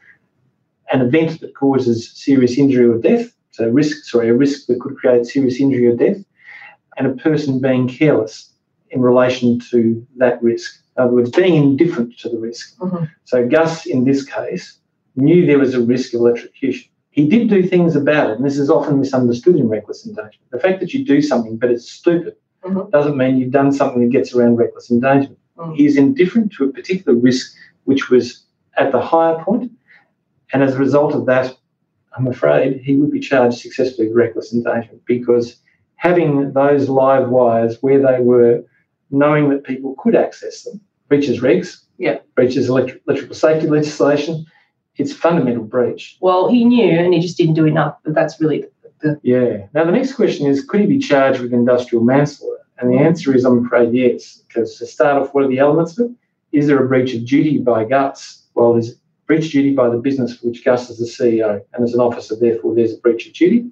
an 0.92 1.02
event 1.02 1.42
that 1.42 1.56
causes 1.56 2.12
serious 2.12 2.58
injury 2.58 2.88
or 2.88 2.98
death. 2.98 3.32
So 3.52 3.68
risk, 3.70 4.06
sorry, 4.06 4.30
a 4.30 4.34
risk 4.34 4.68
that 4.68 4.80
could 4.80 4.98
create 4.98 5.26
serious 5.26 5.60
injury 5.60 5.88
or 5.88 5.96
death 5.96 6.24
and 6.98 7.08
a 7.08 7.22
person 7.22 7.60
being 7.60 7.88
careless 7.88 8.52
in 8.90 9.02
relation 9.02 9.60
to 9.72 10.06
that 10.18 10.42
risk. 10.42 10.82
In 10.98 11.04
other 11.04 11.14
words, 11.14 11.32
being 11.32 11.56
indifferent 11.56 12.18
to 12.20 12.30
the 12.30 12.38
risk. 12.38 12.78
Mm-hmm. 12.78 13.06
So 13.26 13.48
Gus, 13.48 13.86
in 13.86 14.06
this 14.06 14.26
case, 14.26 14.80
knew 15.16 15.46
there 15.46 15.60
was 15.60 15.74
a 15.74 15.82
risk 15.82 16.14
of 16.14 16.22
electrocution. 16.22 16.90
He 17.12 17.28
did 17.28 17.50
do 17.50 17.64
things 17.64 17.96
about 17.96 18.30
it, 18.30 18.38
and 18.38 18.46
this 18.46 18.58
is 18.58 18.70
often 18.70 19.00
misunderstood 19.00 19.56
in 19.56 19.68
reckless 19.68 20.06
endangerment. 20.06 20.52
The 20.52 20.60
fact 20.60 20.80
that 20.80 20.94
you 20.94 21.06
do 21.06 21.22
something 21.22 21.58
but 21.58 21.72
it's 21.72 21.90
stupid 21.90 22.36
Mhm. 22.66 22.92
doesn't 22.92 23.18
mean 23.18 23.38
you've 23.38 23.52
done 23.52 23.72
something 23.72 24.02
that 24.02 24.12
gets 24.12 24.34
around 24.34 24.58
reckless 24.58 24.92
endangerment. 24.92 25.40
Mm. 25.58 25.76
He 25.76 25.86
is 25.86 25.98
indifferent 25.98 26.52
to 26.54 26.66
a 26.66 26.72
particular 26.72 27.18
risk 27.18 27.56
which 27.86 28.10
was 28.10 28.44
at 28.78 28.92
the 28.92 29.02
higher 29.02 29.42
point, 29.44 29.72
and 30.54 30.62
as 30.64 30.76
a 30.76 30.80
result 30.80 31.14
of 31.14 31.26
that, 31.26 31.56
I'm 32.18 32.28
afraid 32.28 32.82
he 32.82 32.96
would 32.96 33.12
be 33.12 33.20
charged 33.20 33.60
successfully 33.60 34.08
with 34.08 34.18
reckless 34.18 34.54
endangerment 34.54 35.04
because 35.06 35.58
having 35.96 36.54
those 36.54 36.90
live 36.90 37.30
wires 37.30 37.78
where 37.82 38.00
they 38.02 38.22
were, 38.22 38.64
knowing 39.12 39.50
that 39.50 39.64
people 39.64 39.96
could 39.98 40.16
access 40.16 40.64
them, 40.64 40.80
breaches 41.08 41.42
regs, 41.42 41.84
Yeah. 41.98 42.20
breaches 42.36 42.70
electric, 42.70 43.02
electrical 43.08 43.36
safety 43.36 43.68
legislation, 43.68 44.46
it's 44.98 45.14
fundamental 45.14 45.64
breach. 45.64 46.18
Well, 46.22 46.50
he 46.50 46.64
knew 46.66 46.92
and 47.00 47.14
he 47.14 47.20
just 47.22 47.38
didn't 47.38 47.56
do 47.56 47.66
enough. 47.66 47.96
But 48.04 48.14
that's 48.16 48.40
really 48.42 48.66
Yeah. 49.24 49.68
Now 49.74 49.86
the 49.86 49.92
next 49.92 50.14
question 50.14 50.48
is, 50.48 50.64
could 50.64 50.82
he 50.82 50.86
be 50.86 51.00
charged 51.00 51.42
with 51.42 51.54
industrial 51.54 52.04
manslaughter? 52.04 52.66
And 52.78 52.92
the 52.92 52.98
answer 52.98 53.36
is, 53.36 53.44
I'm 53.44 53.66
afraid, 53.66 53.94
yes. 53.94 54.42
Because 54.48 54.78
to 54.78 54.86
start 54.86 55.22
off, 55.22 55.34
what 55.34 55.44
are 55.44 55.50
the 55.50 55.60
elements 55.60 55.98
of 55.98 56.10
it? 56.10 56.12
Is 56.58 56.68
there 56.68 56.84
a 56.84 56.88
breach 56.88 57.14
of 57.14 57.26
duty 57.26 57.58
by 57.58 57.84
Gus? 57.84 58.46
Well, 58.56 58.74
there's 58.74 58.96
breach 59.28 59.46
of 59.46 59.52
duty 59.52 59.74
by 59.74 59.90
the 59.90 59.98
business 59.98 60.38
for 60.38 60.48
which 60.48 60.64
Gus 60.64 60.90
is 60.90 60.98
the 60.98 61.06
CEO 61.06 61.62
and 61.74 61.84
as 61.84 61.94
an 61.94 62.00
officer, 62.00 62.36
therefore, 62.36 62.74
there's 62.76 62.94
a 62.94 62.98
breach 62.98 63.28
of 63.28 63.34
duty. 63.34 63.70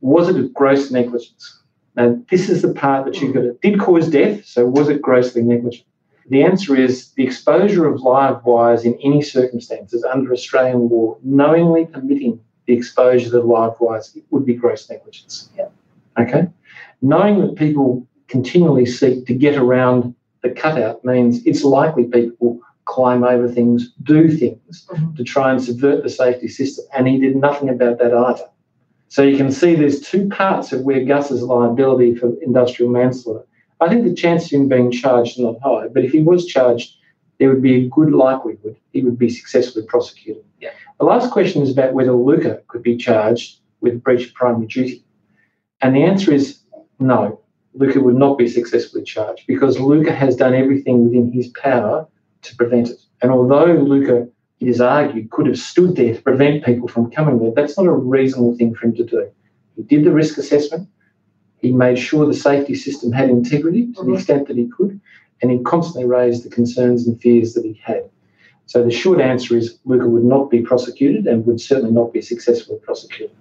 Was 0.00 0.28
it 0.28 0.36
a 0.36 0.48
gross 0.48 0.90
negligence? 0.90 1.62
Now, 1.94 2.18
this 2.30 2.48
is 2.48 2.62
the 2.62 2.72
part 2.72 3.04
that 3.04 3.20
you've 3.20 3.34
got. 3.34 3.44
It 3.44 3.60
did 3.60 3.78
cause 3.78 4.08
death, 4.08 4.44
so 4.46 4.66
was 4.66 4.88
it 4.88 5.02
grossly 5.02 5.42
negligent? 5.42 5.84
The 6.28 6.42
answer 6.42 6.74
is 6.76 7.12
the 7.12 7.24
exposure 7.24 7.86
of 7.86 8.00
live 8.00 8.44
wires 8.44 8.84
in 8.84 8.98
any 9.02 9.20
circumstances 9.20 10.04
under 10.04 10.32
Australian 10.32 10.88
law, 10.88 11.18
knowingly 11.22 11.86
permitting 11.86 12.40
the 12.66 12.74
exposure 12.74 13.36
of 13.38 13.44
live 13.44 13.74
wires, 13.80 14.12
it 14.14 14.24
would 14.30 14.46
be 14.46 14.54
gross 14.54 14.88
negligence. 14.88 15.50
Yeah. 15.56 15.68
Okay. 16.18 16.48
Knowing 17.00 17.40
that 17.40 17.56
people 17.56 18.06
continually 18.28 18.86
seek 18.86 19.26
to 19.26 19.34
get 19.34 19.56
around 19.56 20.14
the 20.42 20.50
cutout 20.50 21.04
means 21.04 21.44
it's 21.46 21.64
likely 21.64 22.04
people 22.04 22.60
climb 22.84 23.24
over 23.24 23.48
things, 23.48 23.92
do 24.02 24.28
things 24.28 24.86
Mhm. 24.90 25.16
to 25.16 25.24
try 25.24 25.50
and 25.52 25.62
subvert 25.62 26.02
the 26.02 26.08
safety 26.08 26.48
system. 26.48 26.84
And 26.96 27.06
he 27.08 27.18
did 27.18 27.36
nothing 27.36 27.68
about 27.68 27.98
that 27.98 28.12
either. 28.12 28.48
So 29.08 29.22
you 29.22 29.36
can 29.36 29.50
see 29.50 29.74
there's 29.74 30.00
two 30.00 30.28
parts 30.28 30.72
of 30.72 30.82
where 30.82 31.04
Gus's 31.04 31.42
liability 31.42 32.14
for 32.14 32.32
industrial 32.42 32.90
manslaughter. 32.90 33.44
I 33.80 33.88
think 33.88 34.04
the 34.04 34.14
chances 34.14 34.52
of 34.52 34.60
him 34.60 34.68
being 34.68 34.90
charged 34.90 35.38
are 35.38 35.42
not 35.42 35.60
high, 35.62 35.88
but 35.88 36.04
if 36.04 36.12
he 36.12 36.22
was 36.22 36.46
charged, 36.46 36.96
there 37.38 37.48
would 37.50 37.62
be 37.62 37.84
a 37.84 37.88
good 37.88 38.12
likelihood 38.12 38.76
he 38.92 39.02
would 39.02 39.18
be 39.18 39.28
successfully 39.28 39.84
prosecuted. 39.86 40.44
Yeah. 40.60 40.70
The 41.02 41.08
last 41.08 41.32
question 41.32 41.62
is 41.62 41.72
about 41.72 41.94
whether 41.94 42.12
Luca 42.12 42.62
could 42.68 42.84
be 42.84 42.96
charged 42.96 43.58
with 43.80 44.04
breach 44.04 44.28
of 44.28 44.34
primary 44.34 44.68
duty. 44.68 45.04
And 45.80 45.96
the 45.96 46.04
answer 46.04 46.32
is 46.32 46.60
no. 47.00 47.40
Luca 47.74 48.00
would 48.00 48.14
not 48.14 48.38
be 48.38 48.46
successfully 48.46 49.02
charged 49.02 49.48
because 49.48 49.80
Luca 49.80 50.12
has 50.12 50.36
done 50.36 50.54
everything 50.54 51.02
within 51.02 51.32
his 51.32 51.48
power 51.60 52.06
to 52.42 52.54
prevent 52.54 52.90
it. 52.90 53.00
And 53.20 53.32
although 53.32 53.72
Luca, 53.72 54.28
it 54.60 54.68
is 54.68 54.80
argued, 54.80 55.32
could 55.32 55.48
have 55.48 55.58
stood 55.58 55.96
there 55.96 56.14
to 56.14 56.22
prevent 56.22 56.64
people 56.64 56.86
from 56.86 57.10
coming 57.10 57.40
there, 57.40 57.50
that's 57.52 57.76
not 57.76 57.86
a 57.86 57.92
reasonable 57.92 58.56
thing 58.56 58.72
for 58.72 58.86
him 58.86 58.94
to 58.94 59.04
do. 59.04 59.28
He 59.74 59.82
did 59.82 60.04
the 60.04 60.12
risk 60.12 60.38
assessment. 60.38 60.88
He 61.56 61.72
made 61.72 61.98
sure 61.98 62.26
the 62.26 62.32
safety 62.32 62.76
system 62.76 63.10
had 63.10 63.28
integrity 63.28 63.92
to 63.94 64.04
the 64.04 64.12
Mhm. 64.12 64.14
extent 64.14 64.46
that 64.46 64.56
he 64.56 64.68
could, 64.68 65.00
and 65.42 65.50
he 65.50 65.58
constantly 65.64 66.08
raised 66.08 66.44
the 66.44 66.48
concerns 66.48 67.08
and 67.08 67.20
fears 67.20 67.54
that 67.54 67.64
he 67.64 67.72
had. 67.82 68.08
So 68.66 68.82
the 68.82 68.90
short 68.90 69.20
answer 69.20 69.56
is 69.56 69.78
Luca 69.84 70.06
would 70.08 70.24
not 70.24 70.50
be 70.50 70.62
prosecuted 70.62 71.26
and 71.26 71.44
would 71.46 71.60
certainly 71.60 71.92
not 71.92 72.12
be 72.12 72.22
successfully 72.22 72.78
prosecuted. 72.78 73.36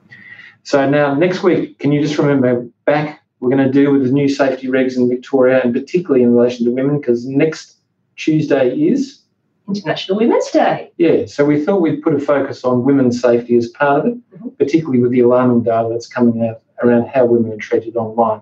So 0.64 0.90
now 0.90 1.14
next 1.14 1.42
week, 1.44 1.80
can 1.80 1.92
you 1.92 2.02
just 2.02 2.18
remember 2.18 2.68
back? 2.86 3.22
We're 3.40 3.50
going 3.50 3.66
to 3.66 3.72
deal 3.72 3.92
with 3.92 4.04
the 4.04 4.12
new 4.12 4.30
safety 4.30 4.68
regs 4.68 4.96
in 4.98 5.10
Victoria, 5.10 5.62
and 5.64 5.74
particularly 5.74 6.22
in 6.24 6.34
relation 6.36 6.66
to 6.66 6.72
women, 6.72 7.00
because 7.00 7.26
next 7.26 7.78
Tuesday 8.16 8.70
is 8.78 9.20
International 9.68 10.18
Women's 10.20 10.50
Day. 10.52 10.92
yeah. 10.98 11.26
So 11.26 11.46
we 11.46 11.64
thought 11.64 11.82
we'd 11.82 12.04
put 12.04 12.14
a 12.14 12.20
focus 12.20 12.64
on 12.64 12.84
women's 12.84 13.20
safety 13.22 13.56
as 13.56 13.70
part 13.70 14.02
of 14.02 14.06
it, 14.12 14.18
Mhm. 14.40 14.58
particularly 14.58 15.00
with 15.00 15.12
the 15.12 15.22
alarming 15.22 15.64
data 15.64 15.88
that's 15.90 16.08
coming 16.08 16.46
out 16.46 16.62
around 16.84 17.08
how 17.08 17.26
women 17.26 17.52
are 17.54 17.58
treated 17.58 17.96
online. 17.96 18.42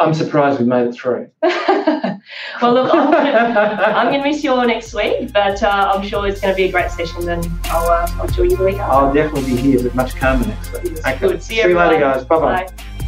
I'm 0.00 0.14
surprised 0.14 0.60
we 0.60 0.66
made 0.66 0.86
it 0.86 0.92
through. 0.94 1.28
well, 1.42 2.20
look, 2.62 2.94
I'm 2.94 3.14
I'm 3.14 4.12
gonna 4.12 4.22
miss 4.22 4.44
you 4.44 4.52
all 4.52 4.64
next 4.64 4.94
week, 4.94 5.32
but 5.32 5.60
uh, 5.60 5.92
I'm 5.94 6.06
sure 6.06 6.28
it's 6.28 6.40
going 6.40 6.54
to 6.54 6.56
be 6.56 6.64
a 6.64 6.72
great 6.72 6.90
session. 6.92 7.28
And 7.28 7.48
I'll, 7.64 7.88
uh, 7.90 8.08
I'll 8.20 8.28
join 8.28 8.50
you 8.50 8.56
the 8.56 8.64
week 8.64 8.78
after. 8.78 8.92
I'll 8.92 9.12
definitely 9.12 9.56
be 9.56 9.60
here, 9.60 9.82
but 9.82 9.94
much 9.96 10.14
calmer 10.14 10.46
next 10.46 10.72
week. 10.72 11.02
Good. 11.18 11.42
See 11.42 11.56
you, 11.56 11.62
See 11.62 11.68
you 11.70 11.76
later, 11.76 11.98
guys. 11.98 12.24
Bye 12.24 12.38
bye. 12.38 12.64
Bye. 12.66 13.04